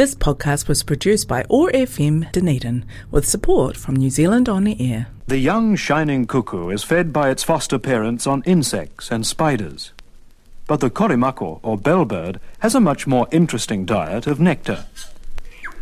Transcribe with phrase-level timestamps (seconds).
[0.00, 4.80] This podcast was produced by OAR FM Dunedin with support from New Zealand On the
[4.80, 5.08] Air.
[5.26, 9.92] The young shining cuckoo is fed by its foster parents on insects and spiders.
[10.66, 14.86] But the korimako, or bellbird, has a much more interesting diet of nectar.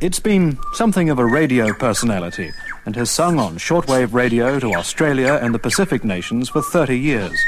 [0.01, 2.51] It's been something of a radio personality
[2.85, 7.41] and has sung on shortwave radio to Australia and the Pacific nations for 30 years.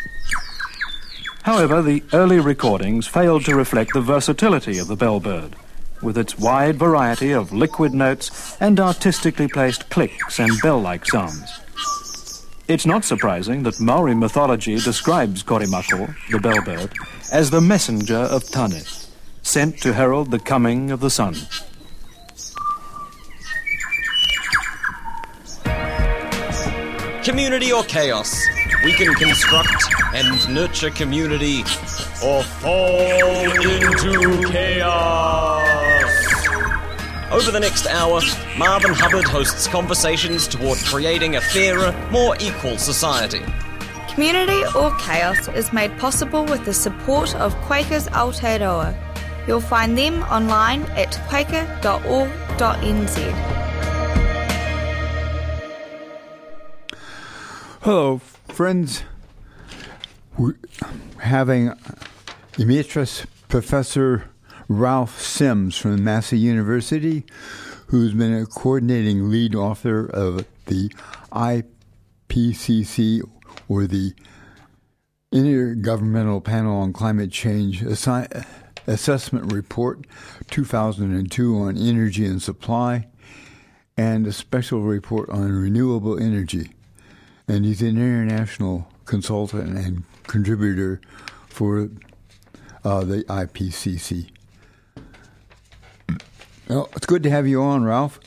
[1.43, 5.55] However, the early recordings failed to reflect the versatility of the bellbird
[6.03, 11.61] with its wide variety of liquid notes and artistically placed clicks and bell-like sounds.
[12.69, 16.93] It's not surprising that Maori mythology describes Korimako, the bellbird,
[17.33, 18.83] as the messenger of Tane,
[19.43, 21.35] sent to herald the coming of the sun.
[27.25, 28.41] Community or chaos?
[28.85, 31.61] We can construct and nurture community
[32.25, 35.70] or fall into chaos.
[37.31, 38.21] Over the next hour,
[38.59, 43.43] Marvin Hubbard hosts conversations toward creating a fairer, more equal society.
[44.09, 48.97] Community or Chaos is made possible with the support of Quakers Aotearoa.
[49.47, 52.31] You'll find them online at quaker.org.nz.
[57.83, 59.05] Hello, friends.
[60.37, 60.57] We're
[61.19, 61.73] having
[62.59, 64.30] Emeritus Professor
[64.71, 67.25] Ralph Sims from Massey University,
[67.89, 70.93] who's been a coordinating lead author of the
[71.33, 73.21] IPCC,
[73.69, 74.15] or the
[75.35, 78.47] Intergovernmental Panel on Climate Change Assi-
[78.87, 80.07] Assessment Report
[80.53, 83.09] 2002 on Energy and Supply,
[83.97, 86.71] and a special report on renewable energy.
[87.49, 91.01] And he's an international consultant and contributor
[91.49, 91.91] for
[92.85, 94.31] uh, the IPCC.
[96.71, 98.21] Well, it's good to have you on, Ralph.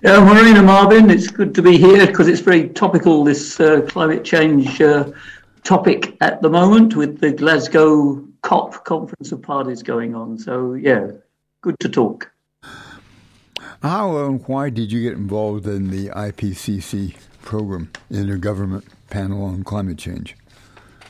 [0.00, 4.24] Yeah, Marina Marvin, it's good to be here because it's very topical, this uh, climate
[4.24, 5.10] change uh,
[5.62, 10.38] topic at the moment with the Glasgow COP Conference of Parties going on.
[10.38, 11.10] So, yeah,
[11.60, 12.30] good to talk.
[13.82, 19.64] How and why did you get involved in the IPCC program, the Intergovernment Panel on
[19.64, 20.34] Climate Change?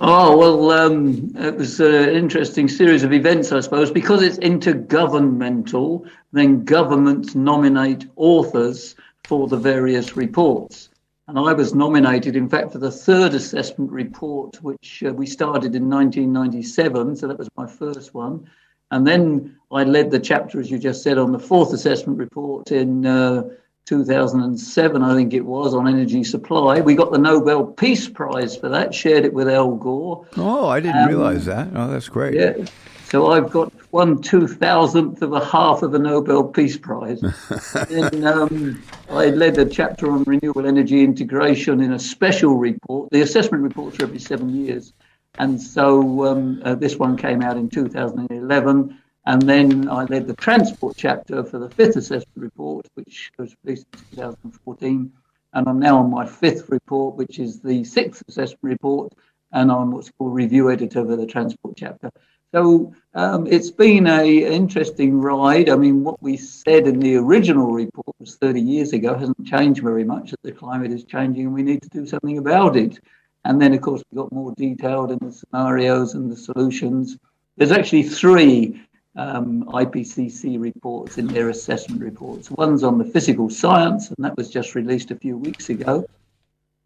[0.03, 3.91] Oh, well, um, it was an interesting series of events, I suppose.
[3.91, 10.89] Because it's intergovernmental, then governments nominate authors for the various reports.
[11.28, 15.75] And I was nominated, in fact, for the third assessment report, which uh, we started
[15.75, 17.16] in 1997.
[17.16, 18.49] So that was my first one.
[18.91, 22.72] And then I led the chapter, as you just said, on the fourth assessment report
[22.72, 23.43] in uh,
[23.91, 26.81] 2007, I think it was, on energy supply.
[26.81, 30.25] We got the Nobel Peace Prize for that, shared it with Al Gore.
[30.37, 31.71] Oh, I didn't um, realize that.
[31.75, 32.34] Oh, that's great.
[32.34, 32.67] Yeah.
[33.06, 37.21] So I've got one two thousandth of a half of a Nobel Peace Prize.
[37.91, 38.81] and um,
[39.11, 43.11] I led a chapter on renewable energy integration in a special report.
[43.11, 44.93] The assessment reports are every seven years.
[45.37, 49.00] And so um, uh, this one came out in 2011.
[49.27, 53.87] And then I led the transport chapter for the fifth assessment report, which was released
[53.93, 55.13] in 2014.
[55.53, 59.13] And I'm now on my fifth report, which is the sixth assessment report,
[59.53, 62.11] and I'm what's called review editor for the transport chapter.
[62.53, 65.69] So um, it's been a interesting ride.
[65.69, 69.83] I mean, what we said in the original report was 30 years ago hasn't changed
[69.83, 70.31] very much.
[70.31, 72.99] That the climate is changing, and we need to do something about it.
[73.45, 77.17] And then, of course, we got more detailed in the scenarios and the solutions.
[77.57, 78.81] There's actually three
[79.16, 82.50] um, IPCC reports in their assessment reports.
[82.50, 86.06] One's on the physical science, and that was just released a few weeks ago,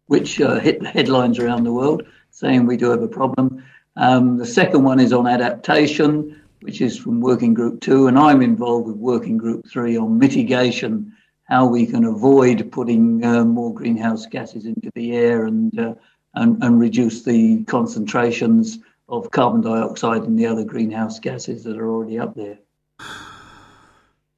[0.07, 2.03] which uh, hit the headlines around the world
[2.35, 3.63] saying we do have a problem.
[3.95, 8.41] Um, the second one is on adaptation, which is from Working Group 2, and I'm
[8.41, 11.13] involved with Working Group 3 on mitigation,
[11.45, 15.93] how we can avoid putting uh, more greenhouse gases into the air and, uh,
[16.33, 21.89] and, and reduce the concentrations of carbon dioxide and the other greenhouse gases that are
[21.89, 22.57] already up there.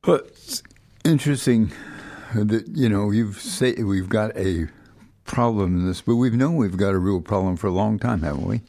[0.01, 0.63] But it's
[1.03, 1.71] interesting
[2.33, 4.67] that you know you've say we've got a
[5.25, 8.21] problem in this, but we've known we've got a real problem for a long time,
[8.21, 8.61] haven't we?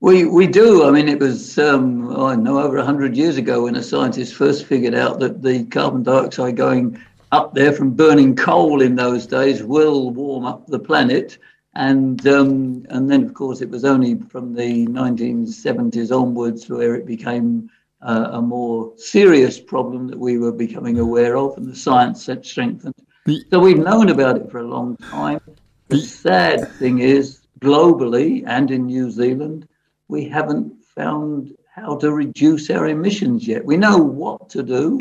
[0.00, 0.86] We we do.
[0.86, 4.66] I mean, it was um, I know over hundred years ago when a scientist first
[4.66, 7.00] figured out that the carbon dioxide going
[7.32, 11.38] up there from burning coal in those days will warm up the planet
[11.76, 17.06] and um, and then of course it was only from the 1970s onwards where it
[17.06, 17.70] became
[18.02, 22.44] uh, a more serious problem that we were becoming aware of, and the science had
[22.44, 22.94] strengthened.
[23.50, 25.40] So we've known about it for a long time.
[25.88, 29.66] The sad thing is, globally and in New Zealand,
[30.08, 33.64] we haven't found how to reduce our emissions yet.
[33.64, 35.00] We know what to do,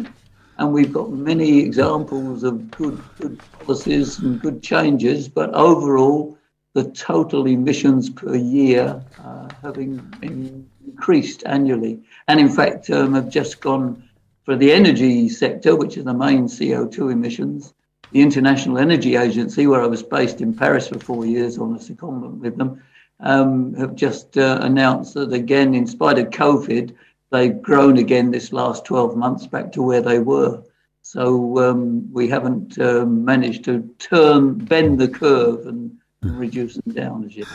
[0.58, 6.38] and we've got many examples of good, good policies and good changes, but overall,
[6.74, 12.02] the total emissions per year uh, have in, increased annually.
[12.28, 14.04] And in fact, um, have just gone
[14.44, 17.74] for the energy sector, which is the main CO2 emissions.
[18.12, 21.80] The International Energy Agency, where I was based in Paris for four years on a
[21.80, 22.82] secondment with them,
[23.20, 26.94] um, have just uh, announced that again, in spite of COVID,
[27.32, 30.62] they've grown again this last 12 months back to where they were.
[31.02, 36.94] So um, we haven't um, managed to turn, bend the curve and, and reduce them
[36.94, 37.48] down as yet.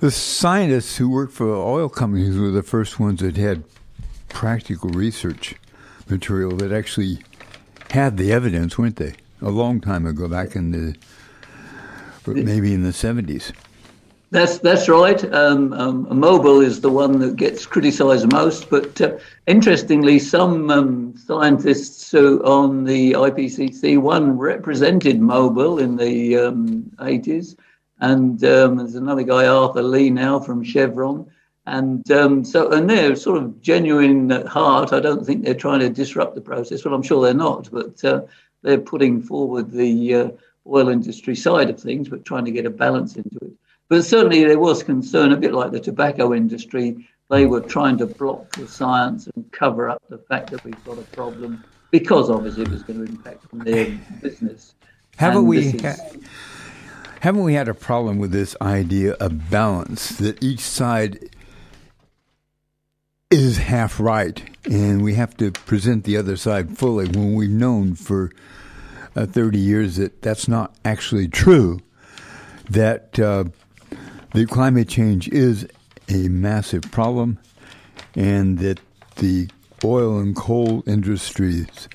[0.00, 3.64] The scientists who worked for oil companies were the first ones that had
[4.28, 5.54] practical research
[6.08, 7.18] material that actually
[7.90, 9.14] had the evidence, weren't they?
[9.40, 10.96] A long time ago, back in the
[12.26, 13.52] maybe in the seventies.
[14.32, 15.22] That's that's right.
[15.34, 21.14] Um, um, Mobil is the one that gets criticised most, but uh, interestingly, some um,
[21.18, 26.32] scientists on the IPCC one represented Mobil in the
[26.96, 27.56] 80s, um,
[28.02, 31.30] and um, there's another guy, Arthur Lee, now from Chevron,
[31.66, 34.92] and um, so and they're sort of genuine at heart.
[34.92, 36.84] I don't think they're trying to disrupt the process.
[36.84, 38.22] Well, I'm sure they're not, but uh,
[38.62, 40.30] they're putting forward the uh,
[40.66, 43.52] oil industry side of things, but trying to get a balance into it.
[43.88, 47.08] But certainly there was concern, a bit like the tobacco industry.
[47.30, 50.98] They were trying to block the science and cover up the fact that we've got
[50.98, 51.62] a problem
[51.92, 54.74] because obviously it was going to impact on their business.
[55.16, 55.70] Haven't and we?
[55.78, 55.96] Ha-
[57.22, 61.20] haven't we had a problem with this idea of balance that each side
[63.30, 67.94] is half right, and we have to present the other side fully when we've known
[67.94, 68.32] for
[69.14, 71.78] uh, 30 years that that's not actually true.
[72.68, 73.44] That uh,
[74.34, 75.68] the climate change is
[76.08, 77.38] a massive problem,
[78.16, 78.80] and that
[79.14, 79.48] the
[79.84, 81.88] oil and coal industries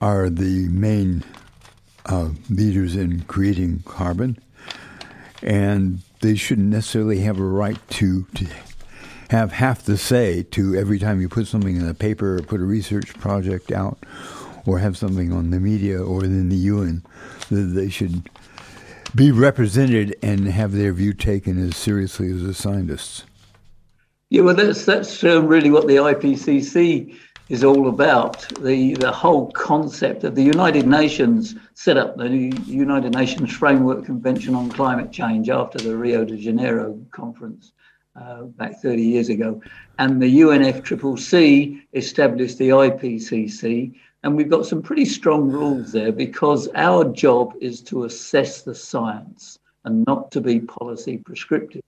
[0.00, 1.22] are the main
[2.06, 4.38] uh, leaders in creating carbon,
[5.42, 8.46] and they shouldn't necessarily have a right to, to
[9.30, 12.60] have half the say to every time you put something in a paper or put
[12.60, 13.98] a research project out
[14.66, 17.02] or have something on the media or in the UN.
[17.50, 18.28] That they should
[19.14, 23.24] be represented and have their view taken as seriously as the scientists.
[24.30, 27.16] Yeah, well, that's that's um, really what the IPCC
[27.48, 28.40] is all about.
[28.60, 34.54] The the whole concept of the United Nations set up the United Nations Framework Convention
[34.54, 37.72] on Climate Change after the Rio de Janeiro conference
[38.16, 39.60] uh, back 30 years ago,
[39.98, 46.68] and the UNFCCC established the IPCC, and we've got some pretty strong rules there because
[46.74, 51.82] our job is to assess the science and not to be policy prescriptive.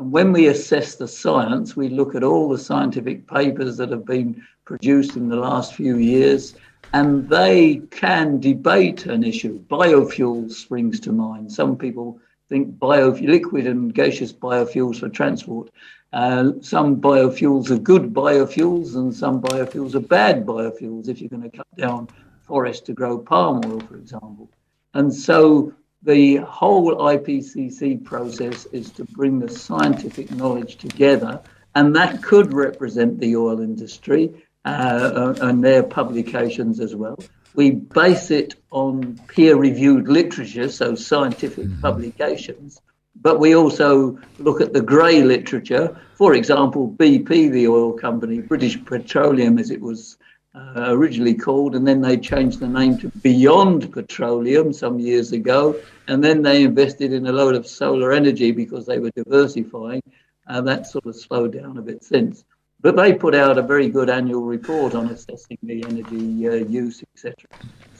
[0.00, 4.06] And when we assess the science, we look at all the scientific papers that have
[4.06, 6.54] been produced in the last few years,
[6.94, 9.62] and they can debate an issue.
[9.64, 11.52] Biofuels springs to mind.
[11.52, 12.18] Some people
[12.48, 15.68] think bio, liquid and gaseous biofuels for transport.
[16.14, 21.42] Uh, some biofuels are good biofuels and some biofuels are bad biofuels if you're going
[21.42, 22.08] to cut down
[22.44, 24.50] forests to grow palm oil, for example.
[24.94, 31.40] And so the whole IPCC process is to bring the scientific knowledge together,
[31.74, 34.32] and that could represent the oil industry
[34.64, 37.18] uh, and their publications as well.
[37.54, 41.80] We base it on peer reviewed literature, so scientific mm-hmm.
[41.80, 42.80] publications
[43.22, 45.96] but we also look at the grey literature.
[46.14, 50.16] For example, BP, the oil company, British Petroleum, as it was
[50.54, 55.76] uh, originally called, and then they changed the name to Beyond Petroleum some years ago,
[56.08, 60.02] and then they invested in a load of solar energy because they were diversifying,
[60.46, 62.44] and that sort of slowed down a bit since.
[62.82, 67.02] But they put out a very good annual report on assessing the energy uh, use,
[67.14, 67.34] etc.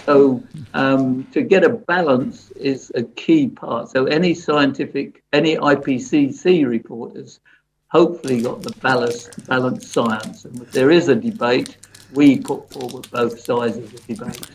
[0.07, 0.42] So
[0.73, 3.90] um, to get a balance is a key part.
[3.90, 7.40] So any scientific, any IPCC report has
[7.88, 10.47] hopefully got the balanced, balanced science.
[10.47, 11.76] And there is a debate,
[12.12, 14.50] we put forward both sides of the debate.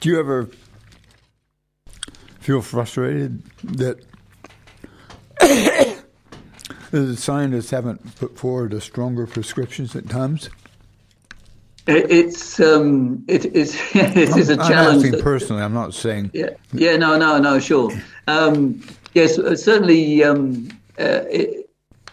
[0.00, 0.48] Do you ever
[2.40, 4.04] feel frustrated that
[6.90, 10.50] the scientists haven't put forward a stronger prescriptions at times?
[11.86, 14.72] It's um, it is it is a challenge.
[14.72, 15.62] I'm asking personally.
[15.62, 16.30] I'm not saying.
[16.32, 17.90] Yeah, yeah, no, no, no, sure.
[18.26, 20.24] Um, yes, uh, certainly.
[20.24, 21.63] Um, uh, it,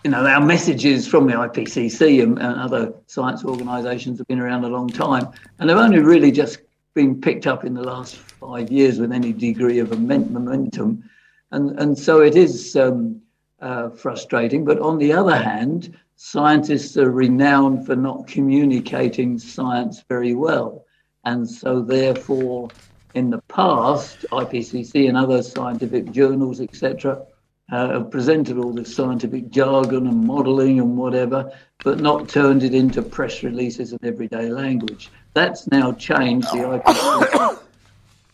[0.03, 4.63] you know, our messages from the IPCC and, and other science organisations have been around
[4.63, 5.27] a long time,
[5.59, 6.59] and they've only really just
[6.93, 11.03] been picked up in the last five years with any degree of momentum.
[11.51, 12.75] And and so it is.
[12.75, 13.21] Um,
[13.61, 14.65] uh, frustrating.
[14.65, 20.85] But on the other hand, scientists are renowned for not communicating science very well.
[21.25, 22.69] And so, therefore,
[23.13, 27.23] in the past, IPCC and other scientific journals, etc.,
[27.71, 31.51] uh, have presented all this scientific jargon and modelling and whatever,
[31.83, 35.09] but not turned it into press releases and everyday language.
[35.33, 36.47] That's now changed.
[36.51, 37.61] The IPCC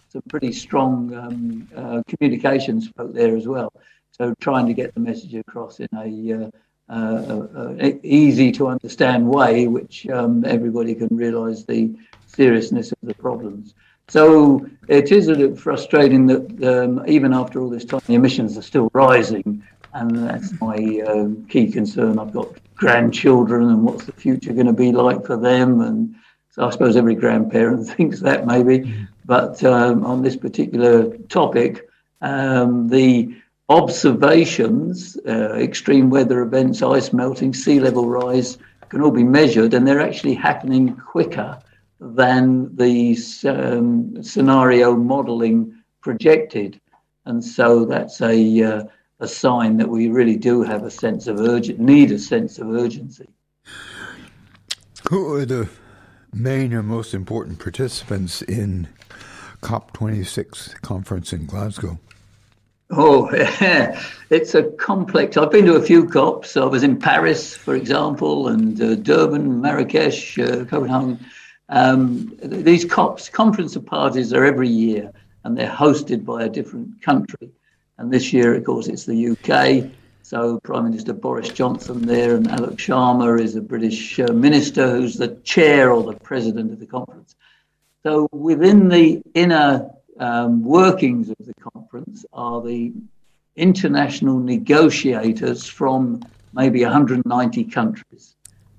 [0.10, 3.74] some pretty strong um, uh, communications there as well.
[4.12, 6.50] So trying to get the message across in a uh,
[6.90, 7.48] uh,
[7.80, 11.94] uh easy to understand way, which um, everybody can realise the
[12.26, 13.76] seriousness of the problems.
[14.10, 18.58] So it is a little frustrating that um, even after all this time, the emissions
[18.58, 19.62] are still rising,
[19.94, 22.18] and that's my uh, key concern.
[22.18, 25.82] I've got grandchildren, and what's the future going to be like for them?
[25.82, 26.16] And
[26.52, 28.96] so I suppose every grandparent thinks that maybe,
[29.26, 31.90] but um, on this particular topic,
[32.22, 33.36] um, the
[33.68, 39.86] observations, uh, extreme weather events, ice melting, sea level rise, can all be measured, and
[39.86, 41.60] they're actually happening quicker
[42.00, 46.80] than the um, scenario modelling projected.
[47.26, 48.84] And so that's a, uh,
[49.20, 52.70] a sign that we really do have a sense of urgent, need a sense of
[52.70, 53.28] urgency.
[55.10, 55.70] Who are the
[56.34, 58.88] main or most important participants in
[59.62, 62.00] COP26 conference in Glasgow?
[62.92, 64.02] Oh, yeah.
[64.30, 65.36] it's a complex.
[65.36, 66.56] I've been to a few COPs.
[66.56, 71.20] I was in Paris, for example, and uh, Durban, Marrakesh, uh, Copenhagen.
[71.70, 75.12] Um, these COPs, conference of parties, are every year
[75.44, 77.50] and they're hosted by a different country.
[77.98, 79.90] And this year, of course, it's the UK.
[80.22, 85.16] So Prime Minister Boris Johnson there, and Alok Sharma is a British uh, minister who's
[85.16, 87.36] the chair or the president of the conference.
[88.04, 92.92] So within the inner um, workings of the conference are the
[93.56, 96.22] international negotiators from
[96.54, 98.36] maybe 190 countries.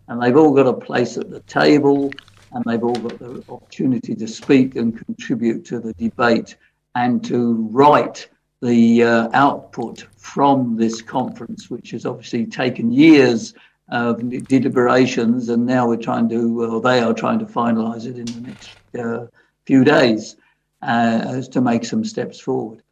[0.06, 2.10] And they've all got a place at the table
[2.52, 6.56] and they've all got the opportunity to speak and contribute to the debate
[6.94, 8.28] and to write
[8.60, 13.54] the uh, output from this conference, which has obviously taken years
[13.90, 18.26] of deliberations, and now we're trying to, well, they are trying to finalise it in
[18.26, 19.26] the next uh,
[19.64, 20.36] few days
[20.82, 22.82] uh, as to make some steps forward.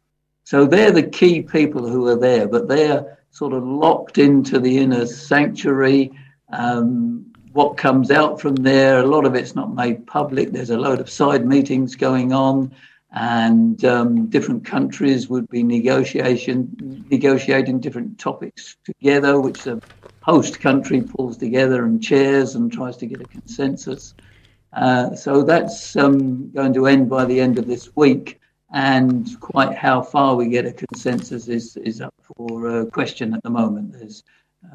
[0.43, 4.77] So they're the key people who are there, but they're sort of locked into the
[4.77, 6.11] inner sanctuary.
[6.51, 8.99] Um, what comes out from there.
[8.99, 10.51] A lot of it's not made public.
[10.51, 12.71] There's a load of side meetings going on,
[13.11, 19.81] and um, different countries would be negotiation negotiating different topics together, which the
[20.21, 24.13] host country pulls together and chairs and tries to get a consensus.
[24.73, 28.39] Uh, so that's um, going to end by the end of this week.
[28.71, 33.41] And quite how far we get a consensus is, is up for uh, question at
[33.41, 33.93] the moment.
[33.93, 34.23] There's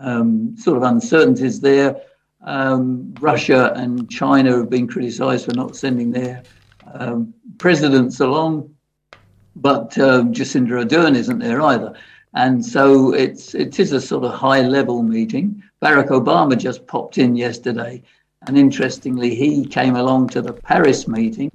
[0.01, 2.03] um, sort of uncertainties there.
[2.45, 6.43] Um, Russia and China have been criticised for not sending their
[6.93, 8.75] um, presidents along,
[9.57, 11.95] but um, Jacinda Ardern isn't there either.
[12.35, 15.63] And so it's it is a sort of high level meeting.
[15.83, 18.03] Barack Obama just popped in yesterday,
[18.47, 21.51] and interestingly, he came along to the Paris meeting,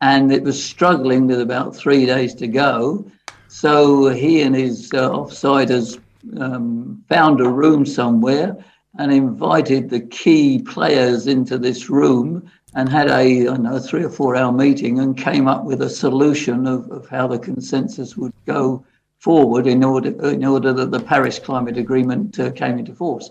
[0.00, 3.10] and it was struggling with about three days to go.
[3.48, 5.98] So he and his uh, offsiders
[6.38, 8.56] um, found a room somewhere
[8.98, 14.10] and invited the key players into this room and had a I know three or
[14.10, 18.32] four hour meeting and came up with a solution of, of how the consensus would
[18.46, 18.84] go
[19.18, 23.30] forward in order in order that the Paris Climate Agreement uh, came into force.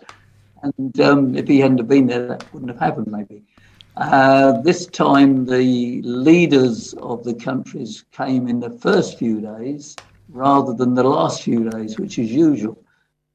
[0.62, 3.08] And um, if he hadn't been there, that wouldn't have happened.
[3.08, 3.44] Maybe.
[3.96, 9.96] Uh, this time, the leaders of the countries came in the first few days
[10.30, 12.78] rather than the last few days, which is usual.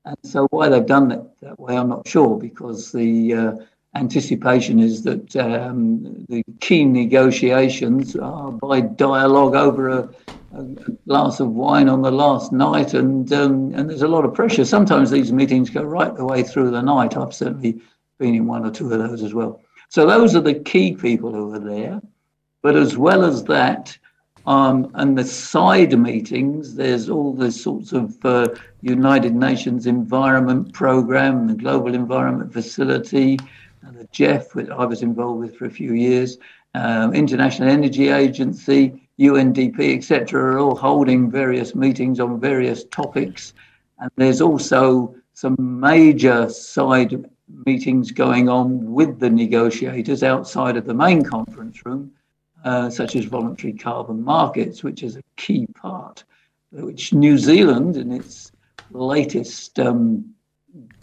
[0.05, 3.53] And so why they've done it that way, I'm not sure, because the uh,
[3.95, 10.11] anticipation is that um, the key negotiations are by dialogue over a,
[10.57, 10.63] a,
[11.07, 14.65] glass of wine on the last night, and um, and there's a lot of pressure.
[14.65, 17.17] Sometimes these meetings go right the way through the night.
[17.17, 17.81] I've certainly
[18.19, 19.63] been in one or two of those as well.
[19.89, 22.01] So those are the key people who are there.
[22.63, 23.97] But as well as that,
[24.47, 28.49] um, and the side meetings, there's all the sorts of uh,
[28.83, 33.39] United Nations Environment Programme, the Global Environment Facility,
[33.93, 36.39] the GEF, which I was involved with for a few years,
[36.75, 43.55] um, International Energy Agency, UNDP, etc., are all holding various meetings on various topics.
[43.99, 47.31] And there's also some major side
[47.67, 52.11] meetings going on with the negotiators outside of the main conference room
[52.64, 56.25] uh, such as voluntary carbon markets, which is a key part,
[56.71, 58.50] which New Zealand, in its
[58.90, 60.35] latest um,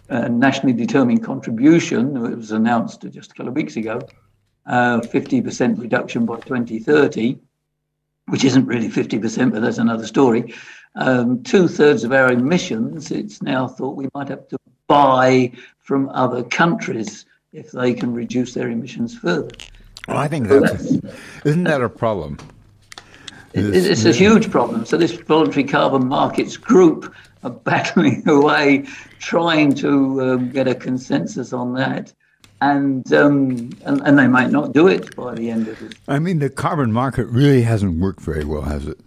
[0.10, 4.02] uh, nationally determined contribution, it was announced just a couple of weeks ago,
[4.66, 7.40] uh, 50% reduction by 2030,
[8.28, 10.54] which isn't really 50%, but that's another story.
[10.96, 16.10] Um, Two thirds of our emissions, it's now thought we might have to buy from
[16.10, 19.50] other countries if they can reduce their emissions further.
[20.08, 20.98] Well, I think that's
[21.46, 22.38] isn't that a problem?
[23.54, 24.86] It's a huge problem.
[24.86, 28.86] So this voluntary carbon markets group are battling away,
[29.20, 32.14] trying to um, get a consensus on that,
[32.62, 35.96] and, um, and and they might not do it by the end of it.
[36.08, 39.00] I mean, the carbon market really hasn't worked very well, has it?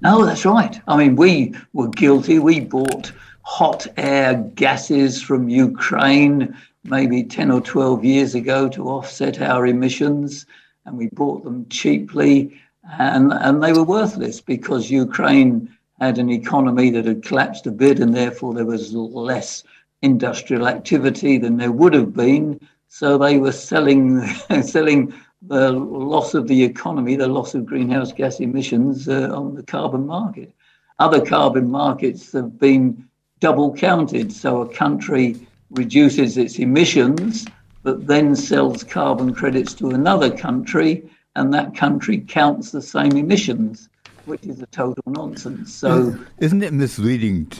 [0.00, 0.80] No, that's right.
[0.86, 2.38] I mean, we were guilty.
[2.38, 6.56] We bought hot air gases from Ukraine
[6.90, 10.46] maybe 10 or 12 years ago to offset our emissions,
[10.84, 12.60] and we bought them cheaply,
[12.98, 15.68] and, and they were worthless because Ukraine
[16.00, 19.64] had an economy that had collapsed a bit, and therefore there was less
[20.02, 22.60] industrial activity than there would have been.
[22.88, 24.26] So they were selling
[24.62, 29.62] selling the loss of the economy, the loss of greenhouse gas emissions uh, on the
[29.62, 30.52] carbon market.
[30.98, 33.08] Other carbon markets have been
[33.40, 34.32] double counted.
[34.32, 37.46] So a country reduces its emissions,
[37.82, 41.02] but then sells carbon credits to another country,
[41.36, 43.88] and that country counts the same emissions,
[44.26, 45.74] which is a total nonsense.
[45.74, 47.52] So, isn't it misleading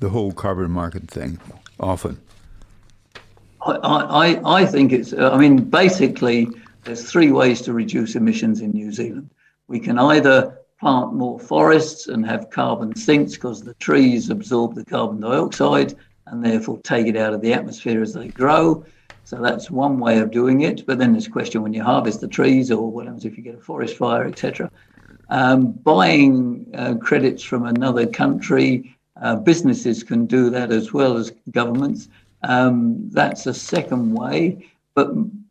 [0.00, 1.38] the whole carbon market thing
[1.78, 2.20] often?
[3.62, 5.12] I, I, I think it's.
[5.12, 6.48] Uh, I mean, basically,
[6.84, 9.30] there's three ways to reduce emissions in New Zealand.
[9.66, 14.84] We can either plant more forests and have carbon sinks because the trees absorb the
[14.84, 18.84] carbon dioxide and therefore take it out of the atmosphere as they grow.
[19.24, 20.86] So that's one way of doing it.
[20.86, 23.42] But then there's a question when you harvest the trees or what happens if you
[23.42, 24.70] get a forest fire, etc.
[25.30, 31.32] Um, buying uh, credits from another country, uh, businesses can do that as well as
[31.50, 32.08] governments.
[32.42, 34.68] Um, that's a second way.
[34.94, 35.08] But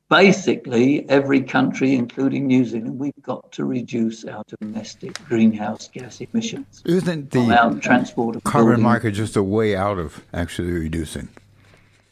[0.09, 6.81] basically, every country, including New Zealand, we've got to reduce our domestic greenhouse gas emissions.
[6.85, 8.83] Isn't the transport carbon building.
[8.83, 11.29] market just a way out of actually reducing?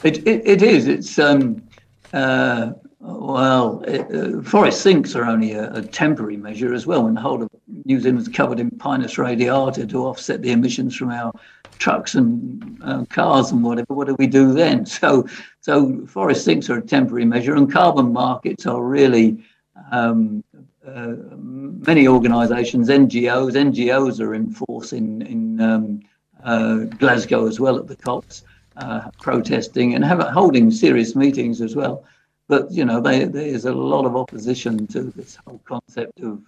[0.04, 0.88] It, it, it is.
[0.88, 1.64] It's um,
[2.12, 2.74] uh,
[3.06, 7.04] well, it, uh, forest sinks are only a, a, temporary measure as well.
[7.04, 7.50] When the whole of
[7.84, 11.34] New Zealand is covered in Pinus radiata to offset the emissions from our
[11.80, 14.86] trucks and uh, cars and whatever, what do we do then?
[15.04, 15.28] So,
[15.60, 19.44] so forest sinks are a temporary measure, and carbon markets are really
[19.92, 20.42] um,
[20.88, 26.02] uh, many organisations, NGOs, NGOs are in force in in um,
[26.46, 28.44] uh, Glasgow as well at the COPs,
[28.78, 32.06] uh, protesting and have, holding serious meetings as well.
[32.48, 36.42] But you know, they, there's a lot of opposition to this whole concept of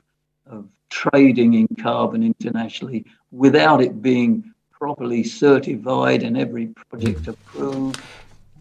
[0.47, 7.99] of trading in carbon internationally without it being properly certified and every project approved.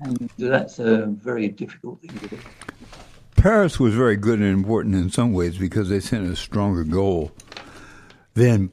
[0.01, 2.39] And that's a very difficult thing to do.
[3.37, 7.31] Paris was very good and important in some ways because they set a stronger goal
[8.35, 8.71] than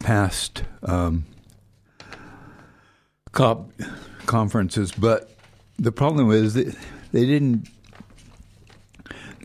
[0.00, 1.24] past um,
[3.32, 3.70] COP
[4.26, 4.92] conferences.
[4.92, 5.30] But
[5.78, 6.74] the problem is that
[7.12, 7.68] they didn't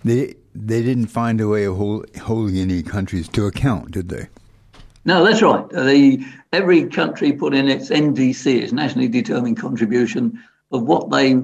[0.04, 4.28] they they didn't find a way of hold, holding any countries to account, did they?
[5.06, 5.68] No, that's right.
[5.70, 11.44] The, every country put in its NDC, its nationally determined contribution, of what they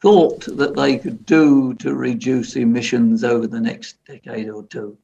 [0.00, 4.96] thought that they could do to reduce emissions over the next decade or two.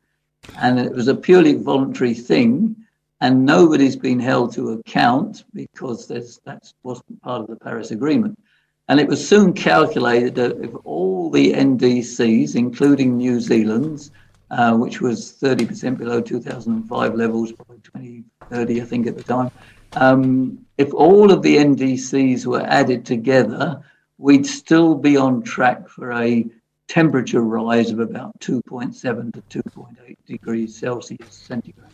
[0.58, 2.76] And it was a purely voluntary thing,
[3.20, 8.38] and nobody's been held to account because that wasn't part of the Paris Agreement.
[8.88, 14.10] And it was soon calculated that if all the NDCs, including New Zealand's,
[14.50, 19.50] uh, which was 30% below 2005 levels by 2030, I think, at the time.
[19.94, 23.82] Um, if all of the NDCs were added together,
[24.18, 26.44] we'd still be on track for a
[26.88, 31.91] temperature rise of about 2.7 to 2.8 degrees Celsius centigrade.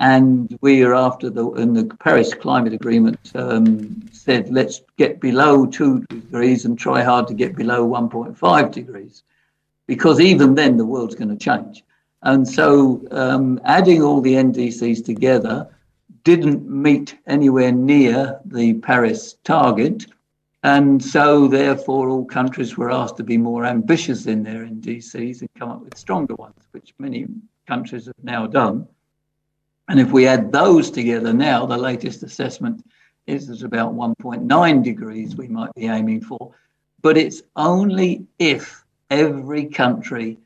[0.00, 5.66] And we are after the, in the Paris Climate Agreement um, said, let's get below
[5.66, 9.22] two degrees and try hard to get below 1.5 degrees
[9.86, 11.84] because even then the world's going to change.
[12.22, 15.68] And so um, adding all the NDCs together
[16.24, 20.06] didn't meet anywhere near the Paris target.
[20.62, 25.50] And so, therefore, all countries were asked to be more ambitious in their NDCs and
[25.58, 27.26] come up with stronger ones, which many
[27.66, 28.88] countries have now done.
[29.88, 32.84] And if we add those together now, the latest assessment
[33.26, 36.54] is that about 1.9 degrees we might be aiming for.
[37.02, 40.38] But it's only if every country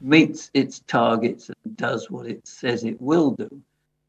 [0.00, 3.62] meets its targets and does what it says it will do.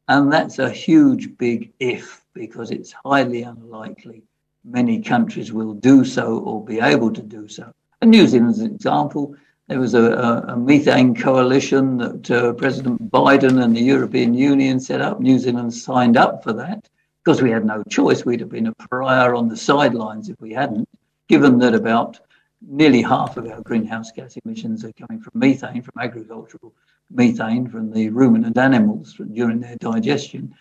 [0.08, 4.22] And that's a huge big if because it's highly unlikely
[4.64, 7.72] many countries will do so or be able to do so.
[8.00, 9.36] And New Zealand's an example.
[9.66, 10.12] There was a,
[10.48, 15.20] a, methane coalition that uh, President Biden and the European Union set up.
[15.20, 16.86] New Zealand signed up for that
[17.24, 18.26] because we had no choice.
[18.26, 20.86] We'd have been a pariah on the sidelines if we hadn't,
[21.28, 22.20] given that about
[22.60, 26.74] nearly half of our greenhouse gas emissions are coming from methane, from agricultural
[27.10, 30.54] methane, from the ruminant animals during their digestion.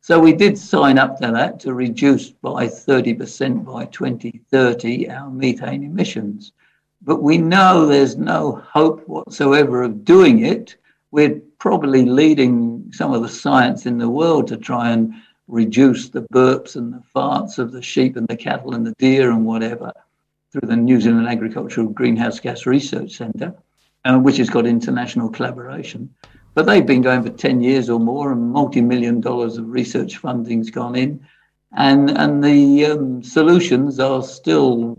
[0.00, 5.84] So we did sign up to that to reduce by 30% by 2030 our methane
[5.84, 6.52] emissions.
[7.02, 10.76] But we know there's no hope whatsoever of doing it.
[11.10, 15.14] We're probably leading some of the science in the world to try and
[15.46, 19.30] reduce the burps and the farts of the sheep and the cattle and the deer
[19.30, 19.92] and whatever
[20.52, 23.54] through the New Zealand Agricultural Greenhouse Gas Research Centre,
[24.04, 26.12] uh, which has got international collaboration.
[26.54, 30.16] But they've been going for 10 years or more, and multi million dollars of research
[30.16, 31.24] funding's gone in.
[31.76, 34.98] And, and the um, solutions are still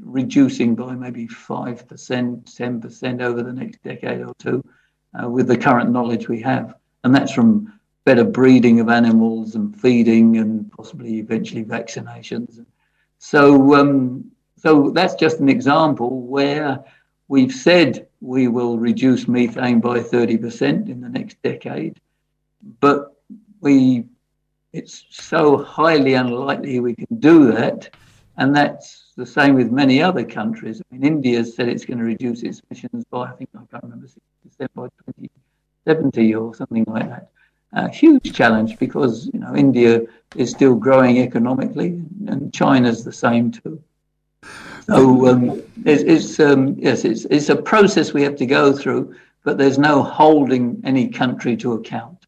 [0.00, 4.64] reducing by maybe 5%, 10% over the next decade or two
[5.20, 6.74] uh, with the current knowledge we have.
[7.04, 7.72] And that's from
[8.04, 12.64] better breeding of animals and feeding and possibly eventually vaccinations.
[13.18, 16.82] So, um, so that's just an example where
[17.28, 22.00] we've said we will reduce methane by 30% in the next decade,
[22.80, 23.14] but
[23.60, 24.04] we
[24.72, 27.90] it's so highly unlikely we can do that.
[28.38, 30.80] And that's the same with many other countries.
[30.80, 33.82] I mean, India said it's going to reduce its emissions by, I think, I can't
[33.82, 37.30] remember, 60% by 2070 or something like that
[37.72, 40.00] a huge challenge because you know India
[40.36, 43.82] is still growing economically, and China's the same too.
[44.86, 49.14] So um, it's, it's um, yes, it's it's a process we have to go through,
[49.44, 52.26] but there's no holding any country to account.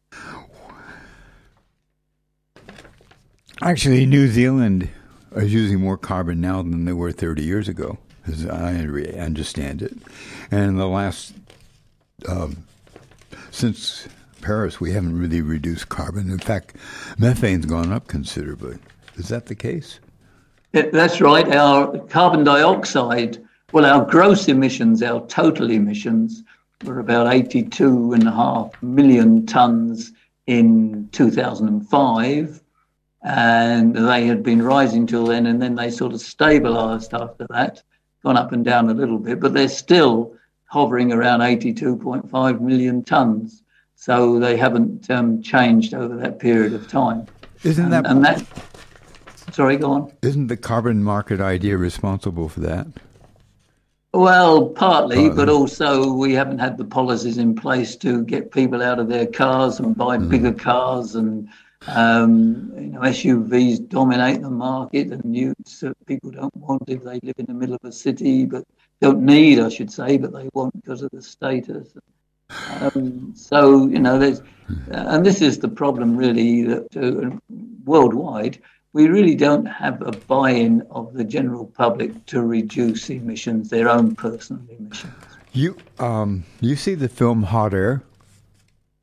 [3.63, 4.89] Actually, New Zealand
[5.35, 9.93] is using more carbon now than they were 30 years ago, as I understand it.
[10.49, 11.33] And in the last,
[12.27, 12.65] um,
[13.51, 14.07] since
[14.41, 16.29] Paris, we haven't really reduced carbon.
[16.31, 16.75] In fact,
[17.17, 18.77] methane's gone up considerably.
[19.15, 19.99] Is that the case?
[20.71, 21.47] That's right.
[21.53, 23.37] Our carbon dioxide,
[23.73, 26.43] well, our gross emissions, our total emissions,
[26.85, 30.11] were about 82.5 million tonnes
[30.47, 32.60] in 2005.
[33.23, 37.83] And they had been rising till then, and then they sort of stabilised after that,
[38.23, 40.33] gone up and down a little bit, but they're still
[40.65, 43.61] hovering around 82.5 million tonnes.
[43.95, 47.27] So they haven't um, changed over that period of time.
[47.63, 48.43] Isn't that and that?
[49.51, 50.11] Sorry, go on.
[50.23, 52.87] Isn't the carbon market idea responsible for that?
[54.13, 58.81] Well, partly, partly, but also we haven't had the policies in place to get people
[58.81, 60.29] out of their cars and buy mm.
[60.29, 61.47] bigger cars, and
[61.87, 67.19] um, you know SUVs dominate the market, and utes uh, people don't want if they
[67.23, 68.63] live in the middle of a city, but
[69.01, 71.93] don't need, I should say, but they want because of the status.
[72.81, 74.43] Um, so you know, there's, uh,
[75.07, 77.37] and this is the problem really that uh,
[77.85, 78.59] worldwide
[78.93, 84.15] we really don't have a buy-in of the general public to reduce emissions, their own
[84.15, 85.13] personal emissions.
[85.53, 88.03] You um, you see the film Hot Air?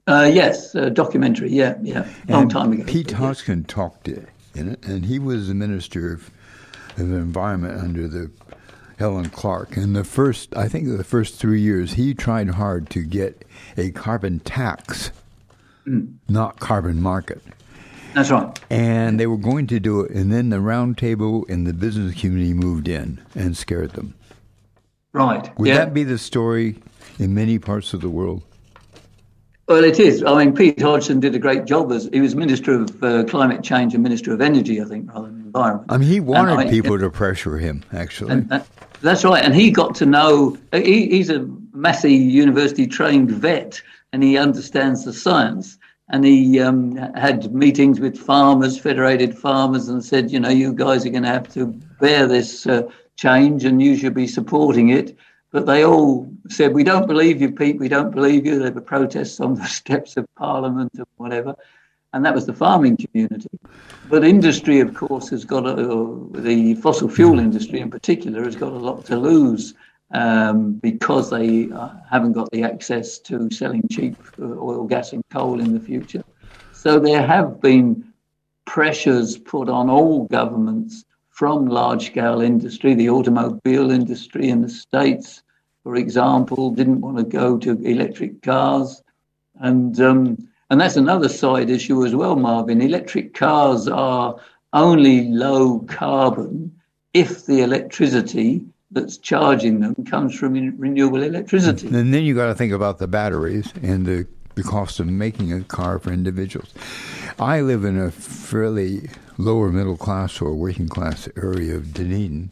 [0.08, 1.50] Uh, yes, a documentary.
[1.50, 2.84] Yeah, yeah, long and time ago.
[2.86, 6.30] Pete Hodgson talked in it, and he was the minister of,
[6.96, 8.30] of environment under the
[8.98, 9.76] Helen Clark.
[9.76, 13.44] And the first, I think, the first three years, he tried hard to get
[13.76, 15.10] a carbon tax,
[15.86, 16.14] mm.
[16.26, 17.42] not carbon market.
[18.14, 18.58] That's right.
[18.70, 22.54] And they were going to do it, and then the roundtable and the business community
[22.54, 24.14] moved in and scared them.
[25.12, 25.56] Right.
[25.58, 25.76] Would yeah.
[25.76, 26.76] that be the story
[27.18, 28.42] in many parts of the world?
[29.68, 30.24] Well, it is.
[30.24, 33.62] I mean, Pete Hodgson did a great job as he was Minister of uh, Climate
[33.62, 35.86] Change and Minister of Energy, I think, rather than Environment.
[35.90, 38.32] I mean, he wanted I, people to pressure him, actually.
[38.32, 38.62] And, uh,
[39.02, 39.44] that's right.
[39.44, 43.80] And he got to know, he, he's a Massey University trained vet
[44.14, 45.76] and he understands the science.
[46.08, 51.04] And he um, had meetings with farmers, federated farmers, and said, you know, you guys
[51.04, 51.66] are going to have to
[52.00, 55.14] bear this uh, change and you should be supporting it.
[55.50, 58.58] But they all said, we don't believe you, Pete, we don't believe you.
[58.58, 61.56] There were protests on the steps of Parliament and whatever
[62.12, 63.48] and that was the farming community.
[64.08, 65.76] But industry, of course, has got a,
[66.32, 69.74] the fossil fuel industry in particular has got a lot to lose
[70.12, 75.22] um, because they uh, haven't got the access to selling cheap uh, oil, gas, and
[75.28, 76.24] coal in the future.
[76.72, 78.12] So there have been
[78.64, 81.04] pressures put on all governments
[81.38, 85.40] from large scale industry, the automobile industry in the States,
[85.84, 89.00] for example, didn't want to go to electric cars.
[89.60, 92.80] And um, and that's another side issue as well, Marvin.
[92.80, 94.34] Electric cars are
[94.72, 96.74] only low carbon
[97.14, 101.86] if the electricity that's charging them comes from renewable electricity.
[101.86, 105.52] And then you got to think about the batteries and the, the cost of making
[105.52, 106.74] a car for individuals.
[107.40, 112.50] I live in a fairly lower middle class or working class area of Dunedin,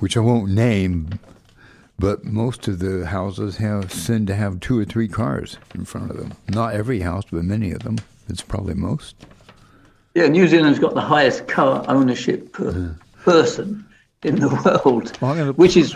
[0.00, 1.20] which I won't name,
[2.00, 6.10] but most of the houses have tend to have two or three cars in front
[6.10, 6.32] of them.
[6.48, 7.98] Not every house, but many of them.
[8.28, 9.14] It's probably most.
[10.16, 12.88] Yeah, New Zealand's got the highest car ownership per yeah.
[13.22, 13.86] person
[14.24, 14.48] in the
[14.84, 15.94] world, well, which is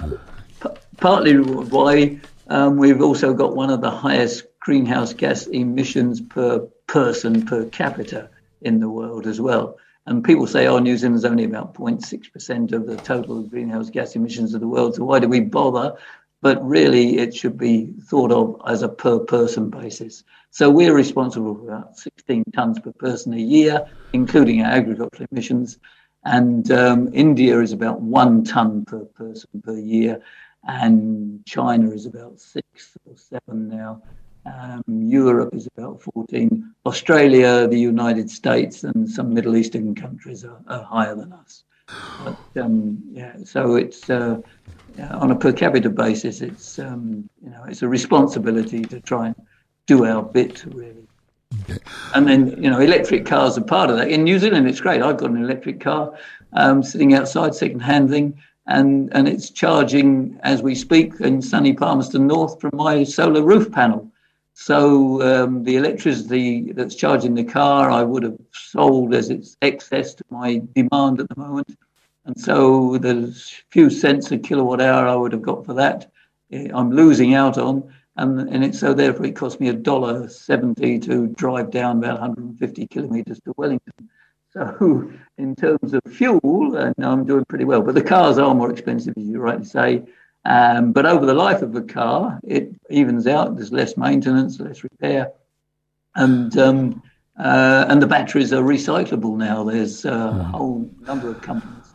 [0.62, 6.60] p- partly why um, we've also got one of the highest greenhouse gas emissions per
[6.92, 8.28] person per capita
[8.60, 9.78] in the world as well.
[10.04, 14.52] And people say, oh, New Zealand's only about 0.6% of the total greenhouse gas emissions
[14.52, 15.96] of the world, so why do we bother?
[16.42, 20.22] But really, it should be thought of as a per person basis.
[20.50, 25.78] So we're responsible for about 16 tonnes per person a year, including our agricultural emissions.
[26.24, 30.20] And um, India is about one tonne per person per year,
[30.64, 34.02] and China is about six or seven now.
[34.44, 36.74] Um, Europe is about 14.
[36.84, 41.64] Australia, the United States, and some Middle Eastern countries are, are higher than us.
[42.24, 44.40] But um, yeah, so it's uh,
[44.98, 49.36] on a per capita basis, it's um, you know it's a responsibility to try and
[49.86, 51.06] do our bit really.
[51.64, 51.78] Okay.
[52.14, 54.10] And then you know electric cars are part of that.
[54.10, 55.02] In New Zealand, it's great.
[55.02, 56.16] I've got an electric car
[56.54, 61.74] um, sitting outside, second hand thing, and and it's charging as we speak in sunny
[61.74, 64.11] Palmerston North from my solar roof panel.
[64.54, 70.14] So um, the electricity that's charging the car, I would have sold as it's excess
[70.14, 71.76] to my demand at the moment.
[72.24, 73.34] And so the
[73.70, 76.12] few cents a kilowatt hour I would have got for that,
[76.52, 77.92] eh, I'm losing out on.
[78.16, 82.20] And, and it, so therefore it cost me a dollar seventy to drive down about
[82.20, 84.10] 150 kilometres to Wellington.
[84.50, 87.80] So in terms of fuel, uh, I'm doing pretty well.
[87.80, 90.04] But the cars are more expensive, as you rightly say.
[90.44, 93.56] Um, but over the life of the car, it evens out.
[93.56, 95.30] There's less maintenance, less repair,
[96.16, 97.02] and um,
[97.38, 99.62] uh, and the batteries are recyclable now.
[99.64, 100.40] There's a hmm.
[100.40, 101.86] whole number of companies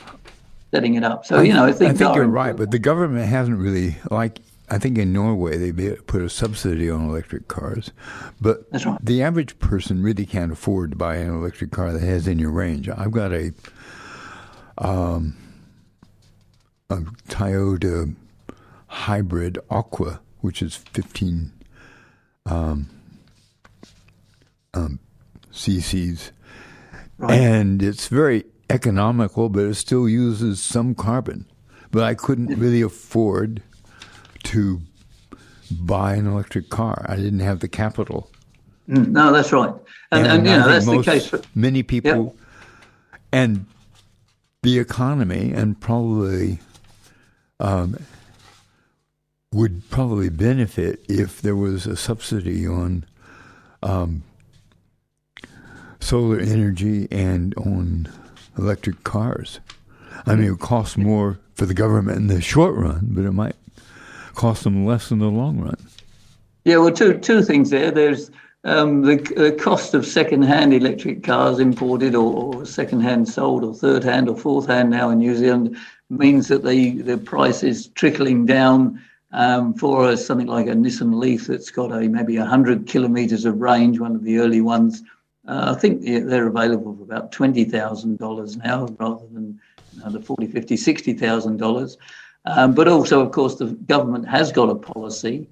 [0.71, 1.25] setting it up.
[1.25, 4.39] So you know, I think, I think you're right, but the government hasn't really like.
[4.69, 7.91] I think in Norway they put a subsidy on electric cars,
[8.41, 8.97] but right.
[9.01, 12.89] the average person really can't afford to buy an electric car that has any range.
[12.89, 13.53] I've got a
[14.77, 15.37] um,
[16.89, 16.97] a
[17.29, 18.13] Toyota
[18.87, 21.51] hybrid Aqua, which is 15
[22.45, 22.89] um,
[24.73, 24.99] um,
[25.51, 26.31] cc's.
[27.17, 27.39] Right.
[27.39, 31.45] And it's very economical, but it still uses some carbon.
[31.91, 33.63] But I couldn't really afford
[34.43, 34.81] to
[35.71, 37.05] buy an electric car.
[37.07, 38.29] I didn't have the capital.
[38.87, 39.73] Mm, no, that's right.
[40.11, 41.27] And, and, and you know, that's the case.
[41.27, 43.19] For, many people, yep.
[43.31, 43.65] and
[44.63, 46.59] the economy, and probably
[47.59, 47.97] um,
[49.53, 53.05] would probably benefit if there was a subsidy on
[53.81, 54.23] um,
[55.99, 58.11] solar energy and on
[58.57, 59.59] electric cars.
[60.25, 63.31] I mean, it would cost more for the government in the short run, but it
[63.31, 63.55] might
[64.35, 65.77] cost them less in the long run.
[66.65, 67.91] Yeah, well, two two things there.
[67.91, 68.29] There's
[68.65, 74.27] um, the, the cost of second-hand electric cars imported or, or second-hand sold or third-hand
[74.27, 75.77] or fourth-hand now in New Zealand
[76.09, 81.47] means that the, the price is trickling down um, for something like a Nissan Leaf
[81.47, 85.03] that's got a maybe 100 kilometres of range, one of the early ones.
[85.47, 89.59] Uh, I think they're available for about $20,000 now rather than
[89.93, 91.97] you know, the 40, 50, $60,000.
[92.45, 95.47] Um, but also, of course, the government has got a policy.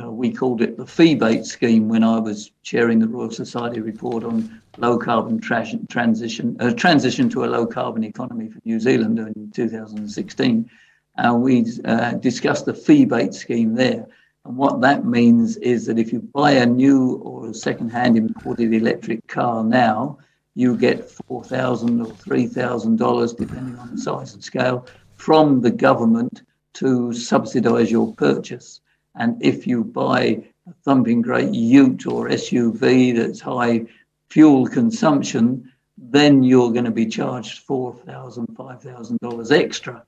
[0.00, 4.22] Uh, we called it the feebate scheme when I was chairing the Royal Society report
[4.22, 9.18] on low carbon tra- transition, uh, transition to a low carbon economy for New Zealand
[9.18, 10.70] in 2016
[11.18, 14.06] uh, we uh, discussed the feebate scheme there.
[14.44, 18.72] And what that means is that if you buy a new or a second-hand imported
[18.72, 20.18] electric car now,
[20.54, 25.60] you get four thousand or three thousand dollars, depending on the size and scale, from
[25.60, 26.42] the government
[26.74, 28.80] to subsidise your purchase.
[29.16, 33.86] And if you buy a thumping great Ute or SUV that's high
[34.30, 40.04] fuel consumption, then you're going to be charged four thousand, five thousand dollars extra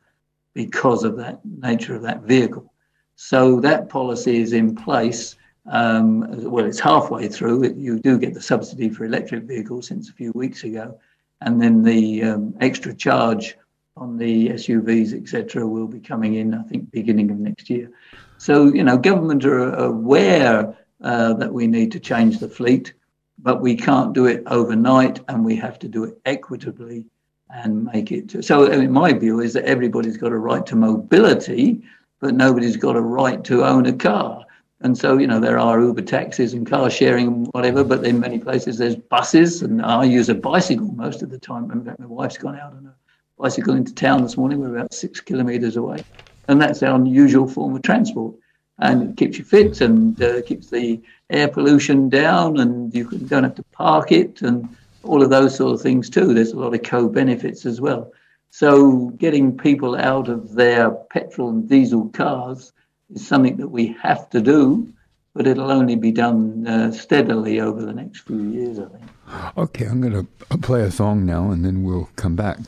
[0.54, 2.72] because of that nature of that vehicle.
[3.16, 5.36] So that policy is in place.
[5.66, 7.74] Um, well, it's halfway through.
[7.74, 10.98] You do get the subsidy for electric vehicles since a few weeks ago,
[11.42, 13.56] and then the um, extra charge
[13.96, 16.54] on the SUVs, etc., will be coming in.
[16.54, 17.90] I think beginning of next year.
[18.38, 22.94] So you know, government are aware uh, that we need to change the fleet,
[23.38, 27.06] but we can't do it overnight, and we have to do it equitably
[27.52, 28.44] and make it.
[28.44, 31.82] So, I mean, my view is that everybody's got a right to mobility,
[32.20, 34.44] but nobody's got a right to own a car.
[34.82, 38.18] And so, you know, there are Uber taxis and car sharing and whatever, but in
[38.18, 41.70] many places there's buses, and I use a bicycle most of the time.
[41.70, 44.60] In fact, my wife's gone out on a bicycle into town this morning.
[44.60, 46.02] We're about six kilometres away,
[46.48, 48.34] and that's our unusual form of transport.
[48.78, 53.44] And it keeps you fit and uh, keeps the air pollution down, and you don't
[53.44, 56.34] have to park it, and all of those sort of things too.
[56.34, 58.12] There's a lot of co-benefits as well.
[58.50, 62.72] So, getting people out of their petrol and diesel cars
[63.10, 64.92] is something that we have to do,
[65.34, 69.56] but it'll only be done uh, steadily over the next few years, I think.
[69.56, 72.58] Okay, I'm going to play a song now and then we'll come back.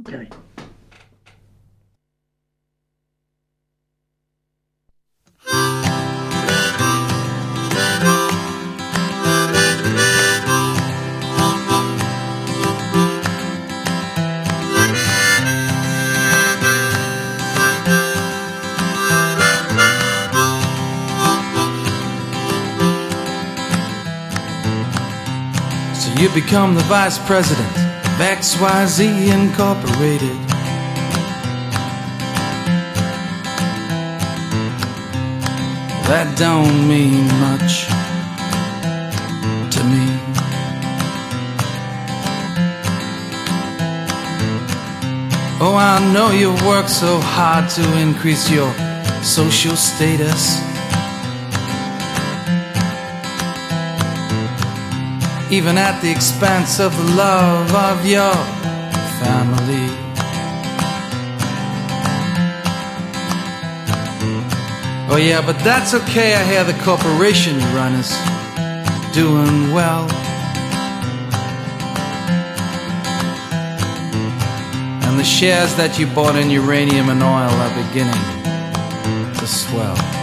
[0.00, 0.28] Okay.
[26.20, 30.36] You become the vice president of XYZ Incorporated.
[36.10, 37.86] That don't mean much
[39.74, 40.20] to me.
[45.58, 48.70] Oh, I know you work so hard to increase your
[49.22, 50.69] social status.
[55.50, 58.32] Even at the expense of the love of your
[59.18, 59.88] family.
[65.12, 66.36] Oh, yeah, but that's okay.
[66.36, 68.10] I hear the corporation you run is
[69.12, 70.08] doing well.
[75.02, 80.19] And the shares that you bought in uranium and oil are beginning to swell.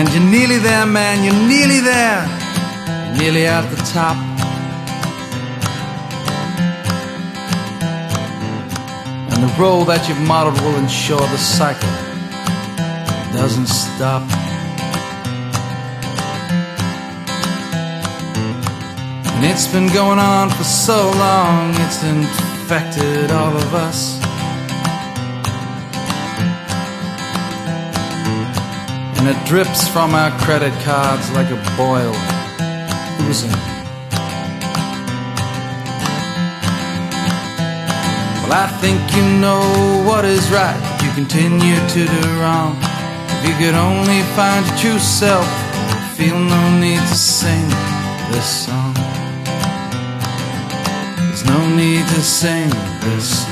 [0.00, 2.24] And you're nearly there, man, you're nearly there.
[3.08, 4.16] You're nearly at the top.
[9.30, 11.90] And the role that you've modeled will ensure the cycle
[13.34, 14.22] doesn't stop.
[19.34, 24.19] And it's been going on for so long, it's infected all of us.
[29.30, 32.14] It drips from our credit cards like a boil
[33.28, 33.50] oozing.
[38.42, 39.62] Well, I think you know
[40.06, 42.76] what is right you continue to do wrong.
[43.34, 45.46] If you could only find your true self,
[46.16, 47.68] feel no need to sing
[48.32, 48.94] this song.
[51.16, 52.68] There's no need to sing
[53.00, 53.49] this song.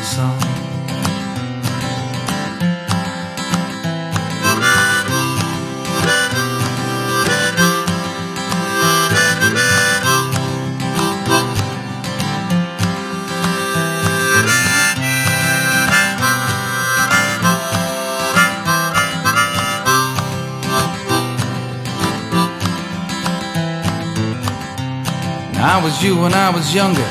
[25.79, 27.09] I was you when I was younger,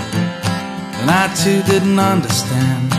[0.99, 2.91] and I too didn't understand.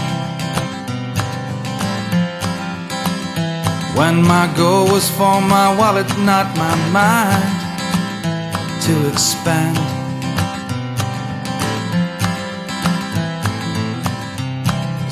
[3.95, 7.53] When my goal was for my wallet, not my mind,
[8.85, 9.77] to expand.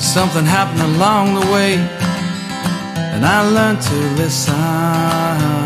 [0.01, 1.75] Something happened along the way,
[3.13, 5.56] and I learned to listen.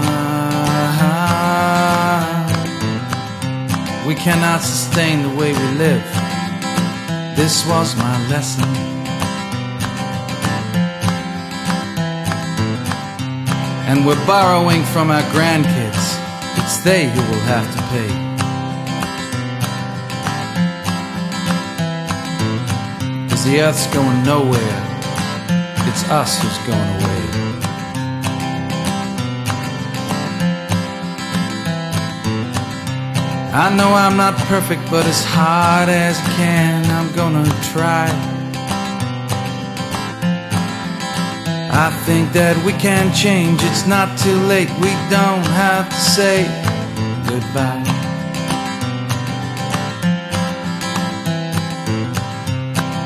[4.12, 6.04] We cannot sustain the way we live.
[7.38, 8.66] This was my lesson.
[13.88, 16.20] And we're borrowing from our grandkids.
[16.58, 18.10] It's they who will have to pay.
[23.30, 24.82] Cause the earth's going nowhere.
[25.88, 27.51] It's us who's going away.
[33.54, 38.08] I know I'm not perfect, but as hard as I can, I'm gonna try.
[41.74, 46.44] I think that we can change, it's not too late, we don't have to say
[47.28, 47.84] goodbye.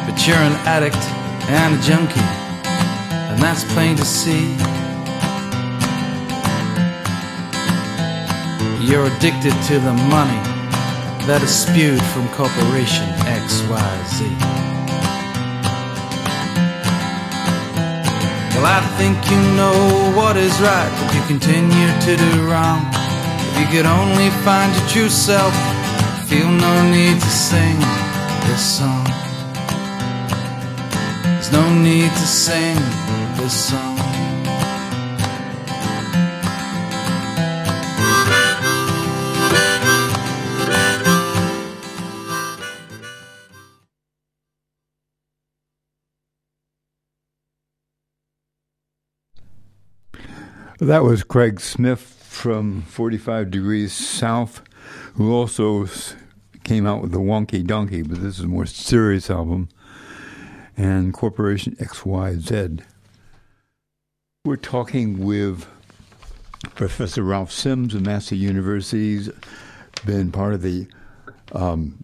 [0.05, 1.03] But you're an addict
[1.49, 2.45] and a junkie
[3.35, 4.74] and that's plain to see.
[8.85, 10.41] You're addicted to the money
[11.25, 14.29] that is spewed from corporation XYZ.
[18.53, 22.85] Well, I think you know what is right, but you continue to do wrong.
[23.49, 25.53] If you could only find your true self,
[26.29, 27.81] feel no need to sing
[28.45, 29.09] this song.
[31.25, 32.77] There's no need to sing
[33.33, 34.34] this song.
[50.79, 54.61] That was Craig Smith from 45 Degrees South,
[55.13, 55.87] who also
[56.65, 59.69] came out with the Wonky Donkey, but this is a more serious album,
[60.75, 62.83] and Corporation XYZ.
[64.43, 65.65] We're talking with
[66.75, 69.29] Professor Ralph Sims of Massey University's
[70.05, 70.87] been part of the
[71.53, 72.03] um,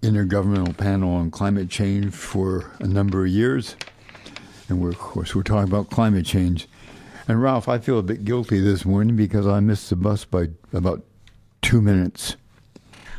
[0.00, 3.76] Intergovernmental Panel on Climate Change for a number of years.
[4.70, 6.68] And we're, of course, we're talking about climate change.
[7.28, 10.48] And Ralph, I feel a bit guilty this morning because I missed the bus by
[10.72, 11.04] about
[11.60, 12.36] two minutes.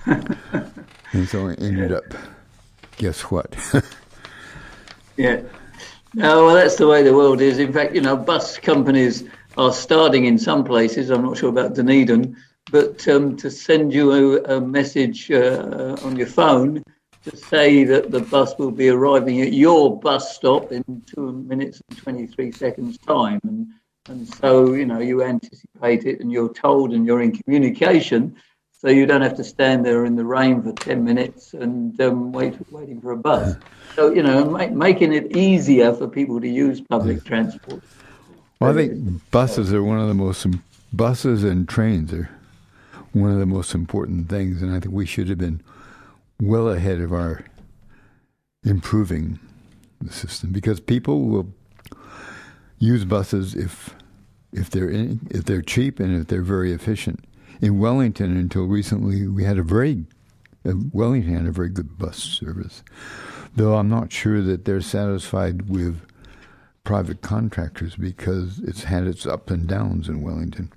[0.06, 2.04] and so I ended up,
[2.98, 3.56] guess what?
[5.18, 5.42] yeah.
[6.16, 7.60] No, well, that's the way the world is.
[7.60, 9.24] In fact, you know, bus companies
[9.58, 11.10] are starting in some places.
[11.10, 12.36] I'm not sure about Dunedin,
[12.72, 16.84] but um, to send you a, a message uh, on your phone
[17.24, 21.82] to say that the bus will be arriving at your bus stop in two minutes
[21.90, 23.40] and 23 seconds' time.
[23.44, 23.68] And
[24.10, 28.36] and so, you know, you anticipate it and you're told and you're in communication.
[28.72, 32.34] So you don't have to stand there in the rain for 10 minutes and um,
[32.34, 33.56] wait, waiting for a bus.
[33.96, 37.82] So, you know, make, making it easier for people to use public transport.
[38.60, 40.46] Well, I think buses are one of the most,
[40.92, 42.30] buses and trains are
[43.14, 44.62] one of the most important things.
[44.62, 45.62] And I think we should have been
[46.42, 47.46] well ahead of our
[48.66, 49.40] improving
[50.02, 51.54] the system because people will
[52.84, 53.96] use buses if
[54.52, 57.26] if they're in, if they're cheap and if they're very efficient.
[57.60, 60.06] In Wellington, until recently, we had a very
[60.66, 62.84] uh, Wellington had a very good bus service,
[63.56, 66.02] though I'm not sure that they're satisfied with
[66.84, 70.72] private contractors because it's had its ups and downs in Wellington.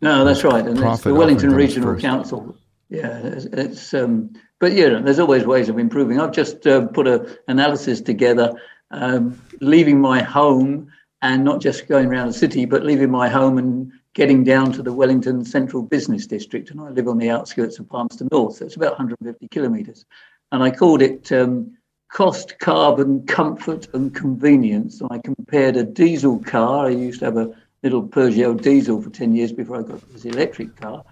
[0.00, 2.02] No, that's right, and it's the Wellington Regional first.
[2.02, 2.56] Council.
[2.88, 6.20] Yeah, it's, it's um, but yeah, there's always ways of improving.
[6.20, 8.54] I've just uh, put an analysis together,
[8.90, 10.90] um, leaving my home
[11.22, 14.82] and not just going around the city, but leaving my home and getting down to
[14.82, 16.70] the Wellington Central Business District.
[16.70, 20.04] And I live on the outskirts of Palmerston North, so it's about 150 kilometres.
[20.52, 21.76] And I called it um,
[22.10, 25.00] cost, carbon, comfort, and convenience.
[25.00, 26.86] And I compared a diesel car.
[26.86, 30.24] I used to have a little Peugeot diesel for 10 years before I got this
[30.24, 31.04] electric car.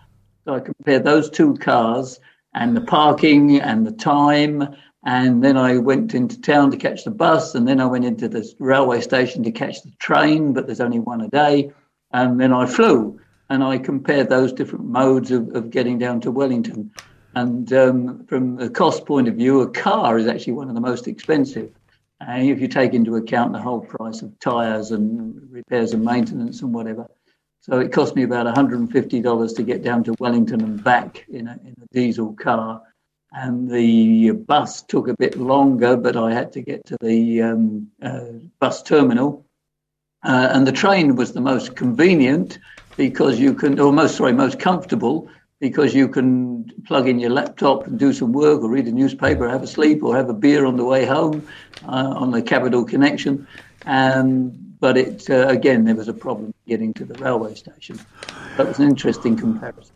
[0.45, 2.21] So I compared those two cars
[2.55, 4.75] and the parking and the time
[5.07, 8.29] and then I went into town to catch the bus, and then I went into
[8.29, 11.71] the railway station to catch the train, but there's only one a day.
[12.13, 16.33] And then I flew, and I compared those different modes of, of getting down to
[16.33, 16.91] Wellington.
[17.37, 20.81] And um, from a cost point of view, a car is actually one of the
[20.81, 21.71] most expensive.
[22.21, 26.63] And if you take into account the whole price of tyres and repairs and maintenance
[26.63, 27.07] and whatever.
[27.61, 31.61] So it cost me about $150 to get down to Wellington and back in a,
[31.65, 32.83] in a diesel car
[33.37, 37.91] and the bus took a bit longer, but I had to get to the um,
[38.03, 39.45] uh, bus terminal.
[40.25, 42.59] Uh, and the train was the most convenient
[42.97, 45.29] because you can, or most sorry, most comfortable
[45.61, 49.49] because you can plug in your laptop and do some work, or read a newspaper,
[49.49, 51.47] have a sleep, or have a beer on the way home
[51.87, 53.47] uh, on the Capital Connection.
[53.85, 57.99] And but it uh, again, there was a problem getting to the railway station.
[58.57, 59.95] That was an interesting comparison.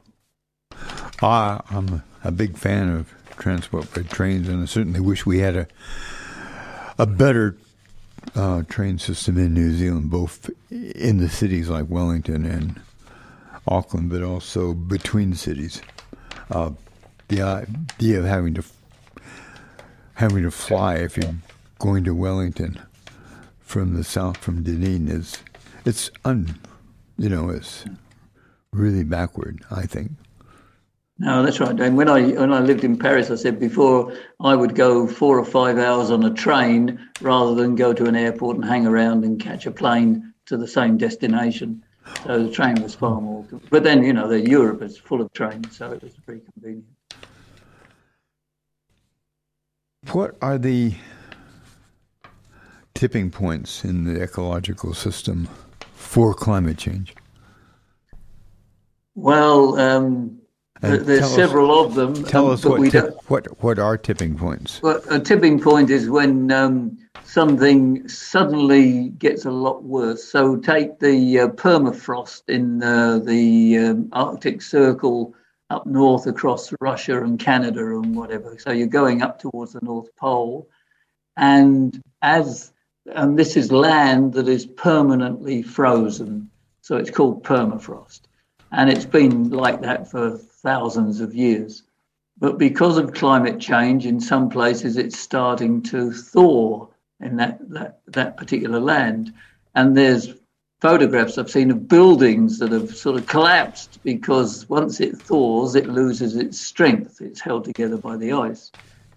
[1.22, 5.66] I'm a big fan of transport by trains, and I certainly wish we had a
[6.98, 7.56] a better
[8.34, 12.80] uh, train system in New Zealand, both in the cities like Wellington and
[13.66, 15.80] Auckland, but also between cities.
[16.50, 16.70] Uh,
[17.28, 18.64] the idea of having to
[20.14, 21.34] having to fly if you're
[21.78, 22.80] going to Wellington
[23.60, 25.38] from the south from Dunedin is
[25.84, 26.58] it's un
[27.16, 27.84] you know it's
[28.72, 29.62] really backward.
[29.70, 30.12] I think.
[31.20, 31.96] No, that's right, Dan.
[31.96, 34.10] When I when I lived in Paris, I said before
[34.40, 38.16] I would go four or five hours on a train rather than go to an
[38.16, 41.84] airport and hang around and catch a plane to the same destination.
[42.24, 43.44] So the train was far more.
[43.68, 46.86] But then you know, the Europe is full of trains, so it was pretty convenient.
[50.12, 50.94] What are the
[52.94, 55.50] tipping points in the ecological system
[55.92, 57.14] for climate change?
[59.14, 60.39] Well, um,
[60.80, 62.24] there's several us, of them.
[62.24, 64.80] Tell um, us what, tip, what what are tipping points?
[64.82, 70.24] Well, a tipping point is when um, something suddenly gets a lot worse.
[70.24, 75.34] So take the uh, permafrost in uh, the um, Arctic Circle
[75.70, 78.58] up north across Russia and Canada and whatever.
[78.58, 80.68] So you're going up towards the North Pole,
[81.36, 82.72] and as
[83.14, 86.50] and this is land that is permanently frozen,
[86.80, 88.22] so it's called permafrost,
[88.72, 91.82] and it's been like that for thousands of years.
[92.38, 96.88] But because of climate change, in some places it's starting to thaw
[97.20, 99.32] in that, that, that particular land.
[99.74, 100.34] And there's
[100.80, 105.88] photographs I've seen of buildings that have sort of collapsed because once it thaws, it
[105.88, 107.20] loses its strength.
[107.20, 108.72] It's held together by the ice.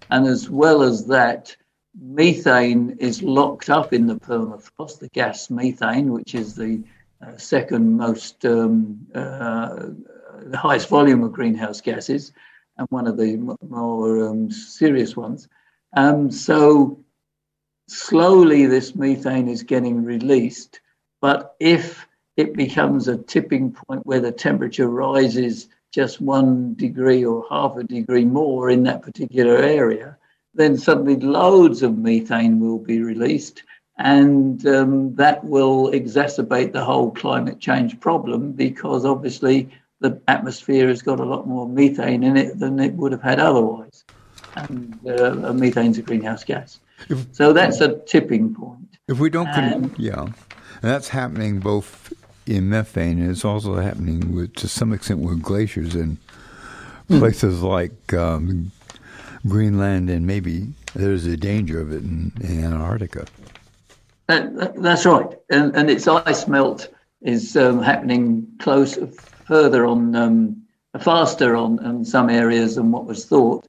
[0.10, 1.56] And as well as that,
[2.00, 6.84] methane is locked up in the permafrost, the gas methane, which is the
[7.26, 9.88] uh, second most, um, uh,
[10.41, 12.31] the highest volume of greenhouse gases
[12.77, 15.47] and one of the more um, serious ones.
[15.95, 17.03] Um, so
[17.88, 20.81] slowly this methane is getting released.
[21.21, 27.45] But if it becomes a tipping point where the temperature rises just one degree or
[27.49, 30.17] half a degree more in that particular area,
[30.55, 33.63] then suddenly loads of methane will be released.
[33.99, 39.69] And um, that will exacerbate the whole climate change problem because obviously
[40.04, 43.39] the atmosphere has got a lot more methane in it than it would have had
[43.39, 44.04] otherwise.
[44.56, 46.82] And uh, methane's a greenhouse gas.
[47.10, 48.97] If, so that's a tipping point.
[49.08, 50.34] If we don't, con- yeah, and
[50.82, 52.14] that's happening both
[52.45, 56.18] in methane, and it's also happening with to some extent with glaciers in
[57.08, 57.20] hmm.
[57.20, 58.72] places like um,
[59.47, 63.26] Greenland, and maybe there's a danger of it in, in Antarctica.
[64.28, 66.89] that's right, and, and its ice melt
[67.22, 68.97] is um, happening close,
[69.46, 70.64] further on, um,
[71.00, 73.68] faster on, on some areas than what was thought.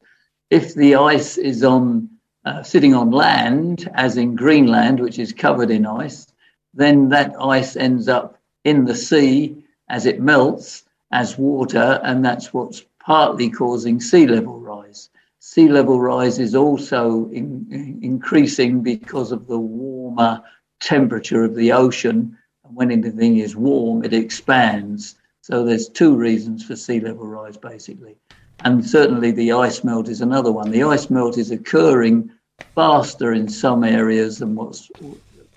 [0.51, 2.09] If the ice is on
[2.45, 6.27] uh, sitting on land, as in Greenland, which is covered in ice,
[6.75, 12.53] then that ice ends up in the sea as it melts as water, and that's
[12.53, 15.11] what's partly causing sea level rise.
[15.39, 20.43] Sea level rise is also in, in, increasing because of the warmer
[20.81, 22.37] temperature of the ocean.
[22.65, 25.17] And when anything is warm, it expands.
[25.45, 28.17] So there's two reasons for sea level rise, basically.
[28.61, 30.71] And certainly the ice melt is another one.
[30.71, 32.31] The ice melt is occurring
[32.75, 34.91] faster in some areas than what's,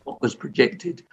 [0.04, 1.06] what was projected.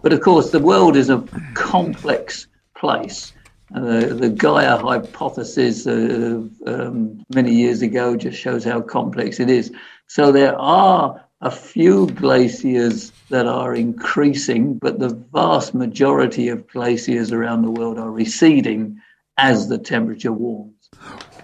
[0.00, 1.22] But of course, the world is a
[1.52, 3.34] complex place.
[3.74, 9.70] Uh, the Gaia hypothesis uh, um, many years ago just shows how complex it is.
[10.06, 17.32] So there are a few glaciers that are increasing, but the vast majority of glaciers
[17.32, 18.96] around the world are receding
[19.38, 20.88] as the temperature warms.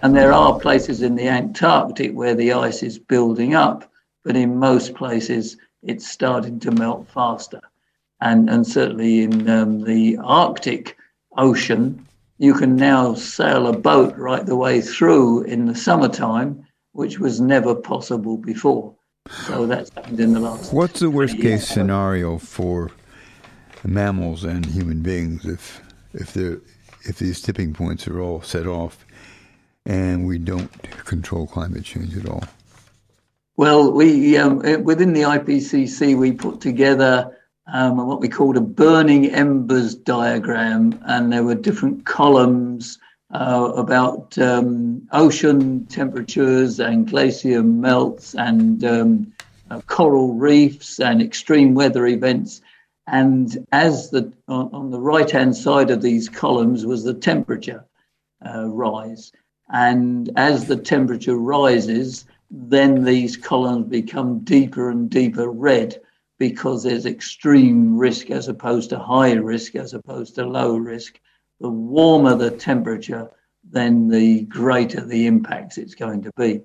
[0.01, 3.91] And there are places in the Antarctic where the ice is building up,
[4.23, 7.59] but in most places it's starting to melt faster.
[8.21, 10.95] And, and certainly in um, the Arctic
[11.37, 17.19] Ocean, you can now sail a boat right the way through in the summertime, which
[17.19, 18.95] was never possible before.
[19.29, 20.73] So that's happened in the last.
[20.73, 22.91] What's the worst case scenario for
[23.83, 25.81] mammals and human beings if
[26.13, 29.05] if if these tipping points are all set off
[29.85, 30.71] and we don't
[31.05, 32.43] control climate change at all?
[33.57, 37.35] Well, we um, eh, within the IPCC we put together
[37.71, 42.97] um, what we called a burning embers diagram, and there were different columns
[43.31, 49.33] uh, about um, ocean temperatures and glacier melts and um,
[49.69, 52.61] uh, coral reefs and extreme weather events.
[53.07, 57.85] And as the on, on the right hand side of these columns was the temperature
[58.45, 59.31] uh, rise.
[59.71, 66.01] And as the temperature rises, then these columns become deeper and deeper red
[66.39, 71.19] because there's extreme risk as opposed to high risk as opposed to low risk.
[71.59, 73.29] The warmer the temperature,
[73.63, 76.61] then the greater the impacts it's going to be.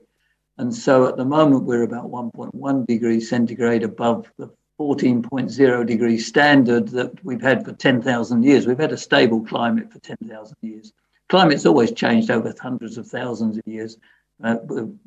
[0.59, 6.89] And so at the moment, we're about 1.1 degrees centigrade above the 14.0 degree standard
[6.89, 8.67] that we've had for 10,000 years.
[8.67, 10.93] We've had a stable climate for 10,000 years
[11.29, 13.99] climate's always changed over hundreds of thousands of years.
[14.43, 14.57] Uh,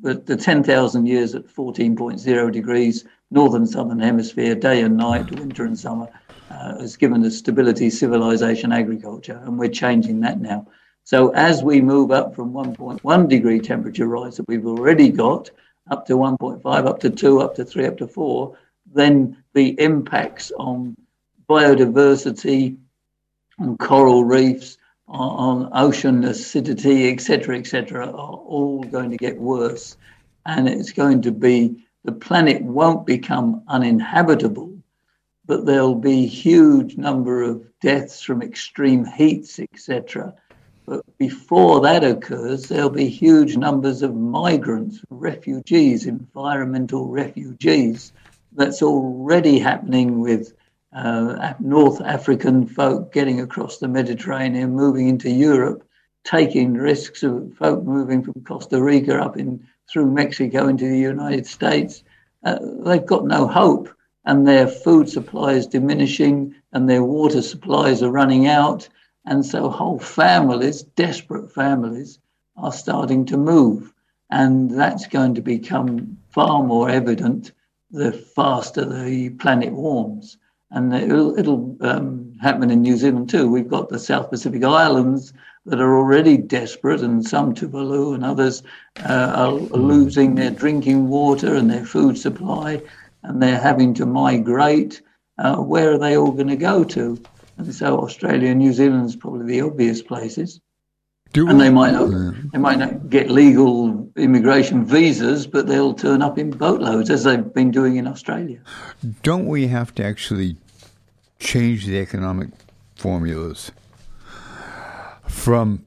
[0.00, 5.78] but the 10,000 years at 14.0 degrees, northern southern hemisphere, day and night, winter and
[5.78, 6.08] summer,
[6.50, 10.66] uh, has given us stability, civilization, agriculture, and we're changing that now.
[11.04, 15.50] So as we move up from 1.1 degree temperature rise that we've already got,
[15.90, 18.56] up to 1.5, up to 2, up to 3, up to 4,
[18.94, 20.94] then the impacts on
[21.48, 22.76] biodiversity,
[23.58, 24.76] on coral reefs,
[25.06, 29.96] on, on ocean acidity, etc., etc., are all going to get worse.
[30.44, 34.77] And it's going to be the planet won't become uninhabitable,
[35.48, 40.34] but there'll be huge number of deaths from extreme heats, etc.
[40.84, 48.12] But before that occurs, there'll be huge numbers of migrants, refugees, environmental refugees.
[48.52, 50.52] That's already happening with
[50.92, 55.82] uh, North African folk getting across the Mediterranean, moving into Europe,
[56.24, 61.46] taking risks of folk moving from Costa Rica up in through Mexico into the United
[61.46, 62.04] States.
[62.44, 63.88] Uh, they've got no hope,
[64.28, 68.86] and their food supply is diminishing, and their water supplies are running out,
[69.24, 72.18] and so whole families, desperate families,
[72.58, 73.90] are starting to move,
[74.30, 77.52] and that's going to become far more evident
[77.90, 80.36] the faster the planet warms.
[80.70, 83.48] And it'll, it'll um, happen in New Zealand too.
[83.50, 85.32] We've got the South Pacific Islands
[85.64, 88.62] that are already desperate, and some Tuvalu and others
[89.08, 92.82] uh, are losing their drinking water and their food supply,
[93.22, 95.02] and they're having to migrate.
[95.38, 97.20] Uh, where are they all going to go to?
[97.58, 100.60] And so Australia and New Zealand is probably the obvious places.
[101.32, 102.10] Do and they might not
[102.52, 107.52] they might not get legal immigration visas, but they'll turn up in boatloads as they've
[107.52, 108.60] been doing in Australia.
[109.22, 110.56] Don't we have to actually
[111.38, 112.48] change the economic
[112.94, 113.70] formulas
[115.26, 115.84] from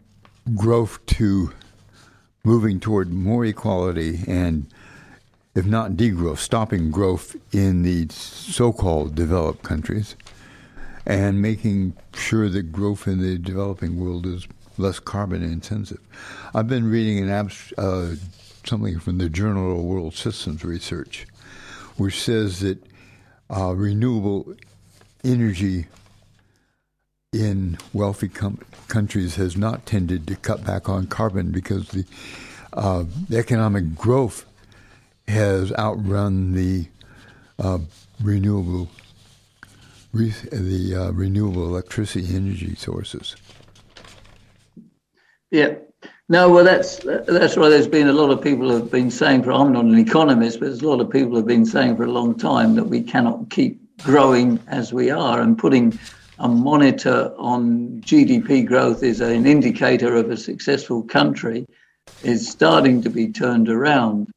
[0.55, 1.51] growth to
[2.43, 4.67] moving toward more equality and
[5.53, 10.15] if not degrowth, stopping growth in the so-called developed countries
[11.05, 14.47] and making sure that growth in the developing world is
[14.77, 15.99] less carbon intensive.
[16.53, 18.15] I've been reading an abs- uh,
[18.65, 21.27] something from the Journal of World Systems Research,
[21.97, 22.81] which says that
[23.49, 24.53] uh, renewable
[25.23, 25.87] energy
[27.33, 32.05] in wealthy com- countries has not tended to cut back on carbon because the,
[32.73, 34.45] uh, the economic growth
[35.27, 36.87] has outrun the
[37.59, 37.79] uh,
[38.21, 38.89] renewable
[40.13, 43.35] re- the uh, renewable electricity energy sources.
[45.49, 45.75] Yeah.
[46.29, 49.51] No, well, that's that's why there's been a lot of people have been saying for.
[49.51, 52.11] I'm not an economist, but there's a lot of people have been saying for a
[52.11, 55.99] long time that we cannot keep growing as we are, and putting
[56.39, 61.65] a monitor on GDP growth is an indicator of a successful country
[62.23, 64.31] is starting to be turned around.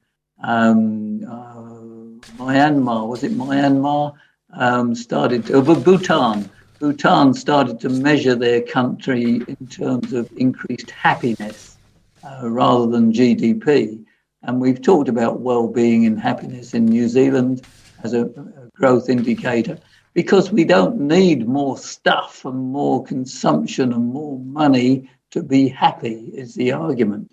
[0.44, 4.14] Um, uh, Myanmar was it Myanmar
[4.52, 10.90] um, started to, uh, Bhutan Bhutan started to measure their country in terms of increased
[10.90, 11.78] happiness
[12.22, 14.04] uh, rather than GDP.
[14.42, 17.62] And we've talked about well-being and happiness in New Zealand
[18.02, 19.78] as a, a growth indicator
[20.12, 26.30] because we don't need more stuff and more consumption and more money to be happy
[26.34, 27.30] is the argument.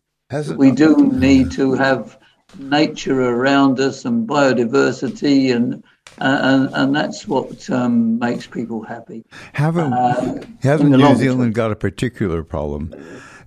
[0.56, 2.18] We do need to have
[2.60, 5.84] nature around us and biodiversity and
[6.18, 9.24] and, and that's what um, makes people happy.
[9.54, 12.94] Haven't uh, hasn't New Zealand got a particular problem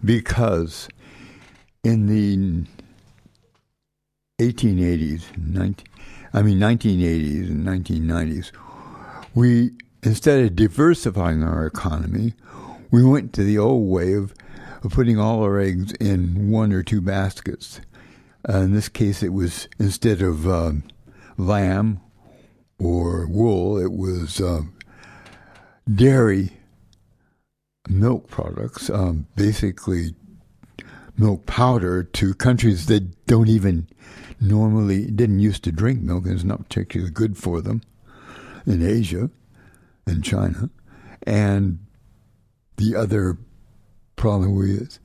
[0.04, 0.88] because
[1.82, 2.64] in the
[4.40, 5.86] 1880s, 19,
[6.32, 8.50] I mean 1980s and 1990s,
[9.34, 12.34] we instead of diversifying our economy,
[12.90, 14.34] we went to the old way of,
[14.82, 17.80] of putting all our eggs in one or two baskets.
[18.48, 20.84] Uh, in this case, it was instead of um,
[21.38, 22.00] lamb
[22.78, 24.74] or wool, it was um,
[25.92, 26.50] dairy
[27.88, 30.14] milk products, um, basically
[31.16, 33.88] milk powder to countries that don't even
[34.40, 37.80] normally didn't used to drink milk and it's not particularly good for them
[38.66, 39.30] in Asia
[40.06, 40.70] and China.
[41.26, 41.78] And
[42.76, 43.38] the other
[44.16, 44.98] problem is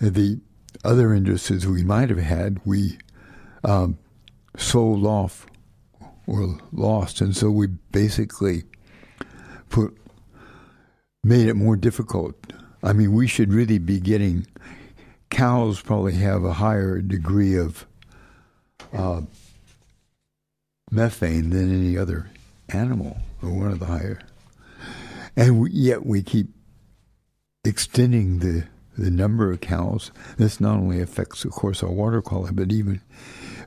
[0.00, 0.40] the
[0.84, 2.98] other industries we might have had, we
[3.64, 3.98] um,
[4.56, 5.46] sold off
[6.26, 8.64] or lost, and so we basically
[9.68, 9.96] put
[11.22, 12.34] made it more difficult.
[12.82, 14.46] I mean, we should really be getting
[15.30, 15.80] cows.
[15.80, 17.86] Probably have a higher degree of
[18.92, 19.22] uh,
[20.90, 22.30] methane than any other
[22.68, 24.20] animal, or one of the higher.
[25.36, 26.48] And we, yet we keep
[27.64, 28.66] extending the
[28.96, 30.10] the number of cows.
[30.36, 33.00] This not only affects, of course, our water quality, but even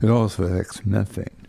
[0.02, 1.46] it also affects methane.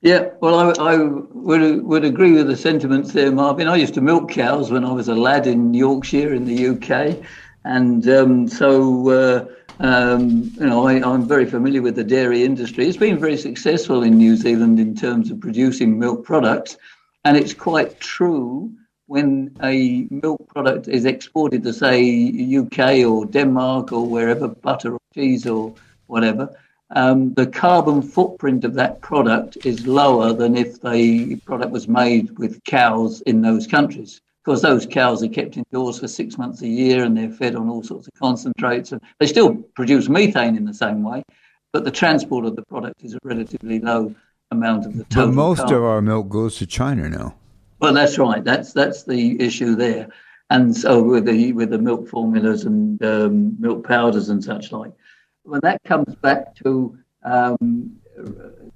[0.00, 3.68] Yeah, well, I, I, would would agree with the sentiments there, Marvin.
[3.68, 7.24] I used to milk cows when I was a lad in Yorkshire in the UK,
[7.64, 9.44] and um, so uh,
[9.82, 12.86] Um, you know, I, am very familiar with the dairy industry.
[12.86, 16.76] It's been very successful in New Zealand in terms of producing milk products,
[17.24, 18.72] and it's quite true
[19.12, 21.98] when a milk product is exported to say
[22.60, 25.74] UK or Denmark or wherever, butter or cheese or
[26.06, 26.48] whatever.
[26.96, 32.38] Um, the carbon footprint of that product is lower than if the product was made
[32.38, 36.68] with cows in those countries because those cows are kept indoors for six months a
[36.68, 38.92] year and they're fed on all sorts of concentrates.
[38.92, 41.22] And they still produce methane in the same way,
[41.74, 44.14] but the transport of the product is a relatively low
[44.50, 45.28] amount of the total.
[45.28, 45.76] But most carbon.
[45.76, 47.34] of our milk goes to China now.
[47.82, 48.44] Well, that's right.
[48.44, 50.06] That's that's the issue there.
[50.50, 54.92] And so with the with the milk formulas and um, milk powders and such like,
[55.42, 57.96] when that comes back to um,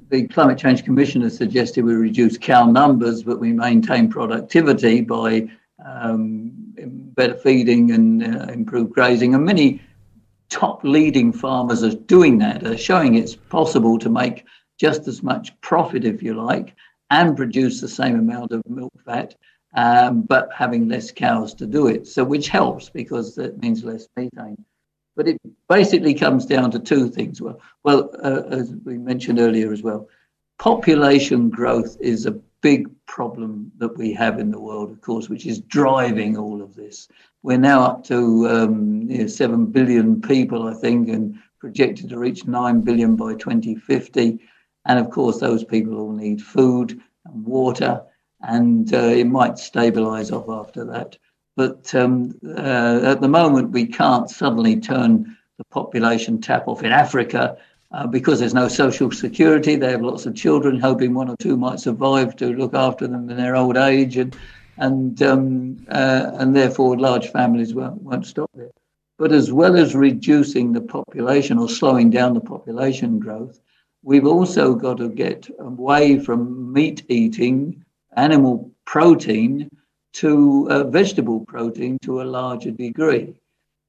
[0.09, 5.49] the Climate Change Commission has suggested we reduce cow numbers, but we maintain productivity by
[5.85, 6.51] um,
[7.15, 9.37] better feeding and uh, improved grazing.
[9.37, 9.81] And many
[10.49, 14.45] top leading farmers are doing that, are showing it's possible to make
[14.81, 16.75] just as much profit, if you like,
[17.11, 19.35] and produce the same amount of milk fat,
[19.77, 22.07] um, but having less cows to do it.
[22.07, 24.65] So, which helps because that means less methane.
[25.15, 27.41] But it basically comes down to two things.
[27.41, 30.09] Well, well, uh, as we mentioned earlier as well,
[30.59, 35.47] population growth is a big problem that we have in the world, of course, which
[35.47, 37.09] is driving all of this.
[37.43, 42.19] We're now up to um, you know, 7 billion people, I think, and projected to
[42.19, 44.41] reach 9 billion by 2050.
[44.87, 48.03] And of course, those people all need food and water,
[48.41, 51.18] and uh, it might stabilize off after that.
[51.57, 56.93] But um, uh, at the moment, we can't suddenly turn the population tap off in
[56.93, 57.57] Africa
[57.93, 59.76] uh, because there's no social security.
[59.76, 63.30] They have lots of children, hoping one or two might survive to look after them
[63.30, 64.37] in their old age, and
[64.76, 68.70] and um, uh, and therefore large families won't, won't stop there.
[69.18, 73.59] But as well as reducing the population or slowing down the population growth,
[74.07, 77.85] we've also got to get away from meat eating,
[78.17, 79.69] animal protein,
[80.13, 83.35] to uh, vegetable protein to a larger degree.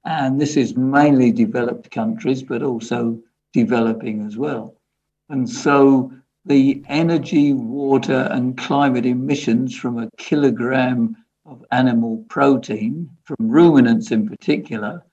[0.06, 3.20] And this is mainly developed countries, but also
[3.54, 4.74] developing as well.
[5.30, 6.12] And so
[6.46, 11.16] the energy, water, and climate emissions from a kilogram
[11.46, 15.04] of animal protein, from ruminants in particular,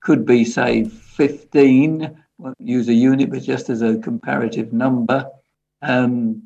[0.00, 5.26] could be, say, 15, won't use a unit, but just as a comparative number,
[5.82, 6.42] um,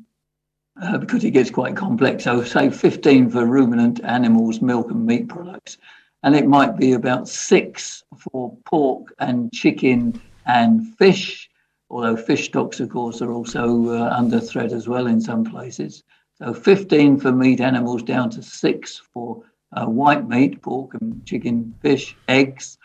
[0.81, 2.23] uh, because it gets quite complex.
[2.23, 5.77] So, say 15 for ruminant animals, milk and meat products,
[6.23, 11.49] and it might be about six for pork and chicken and fish,
[11.89, 16.03] although fish stocks, of course, are also uh, under threat as well in some places.
[16.35, 21.75] So, 15 for meat animals, down to six for uh, white meat, pork and chicken,
[21.81, 22.77] fish, eggs,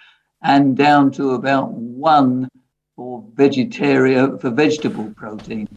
[0.42, 2.48] and down to about one
[2.96, 5.68] for vegetarian for vegetable protein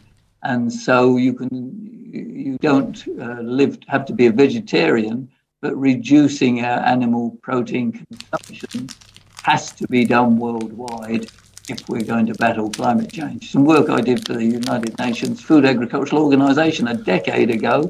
[0.44, 5.30] and so you can you don't uh, live have to be a vegetarian,
[5.62, 8.90] but reducing our animal protein consumption
[9.44, 11.28] has to be done worldwide
[11.70, 13.52] if we're going to battle climate change.
[13.52, 17.90] Some work I did for the United Nations Food Agricultural Organization a decade ago.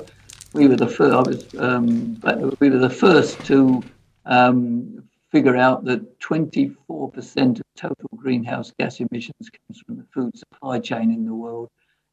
[0.54, 1.28] We were the first.
[1.28, 2.20] Was, um,
[2.60, 3.84] we were the first to
[4.26, 10.80] um, figure out that 24% of total greenhouse gas emissions comes from the food supply
[10.80, 11.70] chain in the world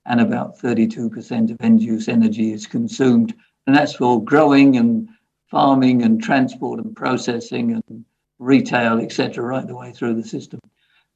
[0.07, 3.35] and about 32% of end use energy is consumed.
[3.67, 5.09] And that's for growing and
[5.51, 8.05] farming and transport and processing and
[8.39, 10.61] retail, etc., right the way through the system.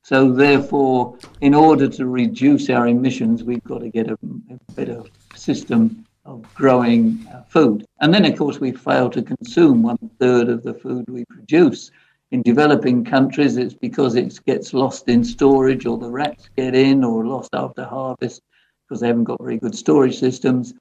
[0.03, 5.03] So, therefore, in order to reduce our emissions, we've got to get a, a better
[5.35, 7.87] system of growing uh, food.
[8.01, 11.91] And then, of course, we fail to consume one third of the food we produce.
[12.31, 17.03] In developing countries, it's because it gets lost in storage, or the rats get in,
[17.03, 18.43] or lost after harvest
[18.87, 20.75] because they haven't got very good storage systems.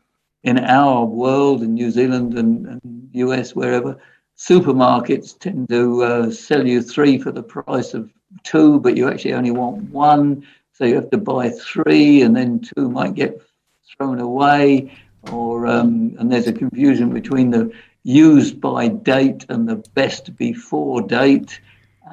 [0.43, 3.97] In our world, in New Zealand and, and US, wherever,
[4.37, 8.11] supermarkets tend to uh, sell you three for the price of
[8.43, 10.45] two, but you actually only want one.
[10.73, 13.41] So you have to buy three, and then two might get
[13.97, 14.91] thrown away.
[15.31, 17.71] Or um, and there's a confusion between the
[18.03, 21.59] used by date and the best before date,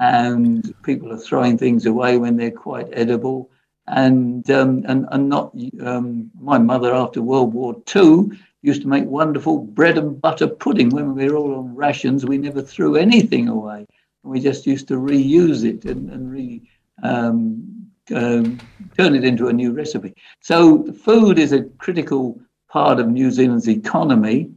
[0.01, 3.51] and people are throwing things away when they're quite edible
[3.87, 8.31] and um, and and not um, my mother after World War II
[8.63, 12.25] used to make wonderful bread and butter pudding when we were all on rations.
[12.25, 13.87] We never threw anything away,
[14.23, 16.63] we just used to reuse it and, and re
[17.03, 18.59] um, um,
[18.97, 20.15] turn it into a new recipe.
[20.41, 22.41] So food is a critical
[22.75, 24.51] part of New Zealand's economy,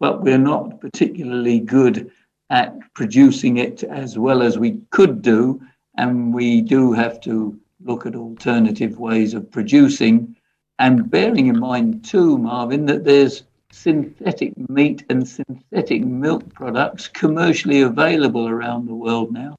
[0.00, 2.10] but we're not particularly good
[2.50, 5.62] at producing it as well as we could do
[5.96, 10.34] and we do have to look at alternative ways of producing.
[10.80, 17.82] And bearing in mind, too, Marvin, that there's synthetic meat and synthetic milk products commercially
[17.82, 19.54] available around the world now,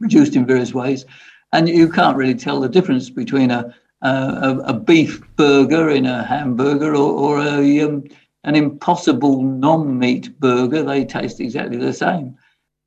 [0.00, 1.04] produced in various ways.
[1.52, 3.72] And you can't really tell the difference between a,
[4.02, 8.04] a, a beef burger in a hamburger or, or a, um,
[8.44, 10.82] an impossible non meat burger.
[10.82, 12.36] They taste exactly the same.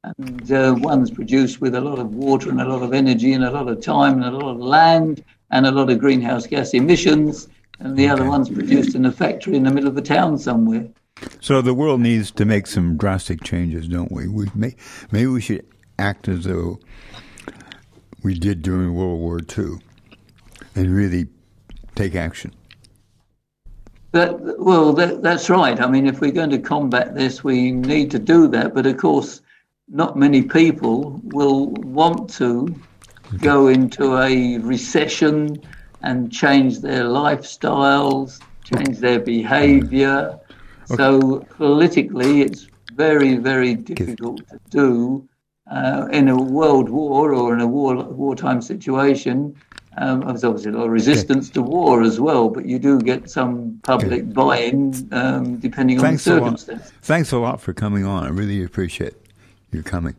[0.04, 3.44] And uh, one's produced with a lot of water and a lot of energy and
[3.44, 6.74] a lot of time and a lot of land and a lot of greenhouse gas
[6.74, 7.48] emissions.
[7.80, 8.12] And the okay.
[8.12, 10.88] other one's produced in a factory in the middle of a town somewhere.
[11.40, 14.28] So the world needs to make some drastic changes, don't we?
[14.28, 14.76] we may,
[15.12, 15.66] maybe we should
[15.98, 16.80] act as though
[18.22, 19.80] we did during World War II
[20.76, 21.28] and really
[21.96, 22.54] take action.
[24.12, 25.80] That, well, that, that's right.
[25.80, 28.74] I mean, if we're going to combat this, we need to do that.
[28.74, 29.42] But of course,
[29.90, 32.74] not many people will want to
[33.40, 35.62] go into a recession
[36.02, 40.40] and change their lifestyles, change their behavior.
[40.92, 40.96] Okay.
[40.96, 45.28] So politically, it's very, very difficult to do
[45.70, 49.56] uh, in a world war or in a war wartime situation.
[49.98, 51.54] Um, there's obviously a lot of resistance okay.
[51.54, 54.32] to war as well, but you do get some public okay.
[54.34, 56.94] buy-in um, depending Thanks on the circumstances.
[57.02, 58.26] Thanks a lot for coming on.
[58.26, 59.14] I really appreciate
[59.72, 60.16] you coming,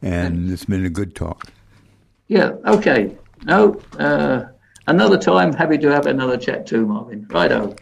[0.00, 1.52] and it's been a good talk.
[2.28, 2.52] Yeah.
[2.64, 3.16] Okay.
[3.44, 3.80] No.
[3.98, 4.44] Uh,
[4.86, 5.52] another time.
[5.52, 7.26] Happy to have another chat too, Marvin.
[7.28, 7.76] Righto.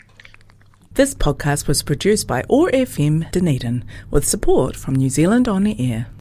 [0.95, 5.77] This podcast was produced by OAR FM Dunedin with support from New Zealand On the
[5.79, 6.09] Air.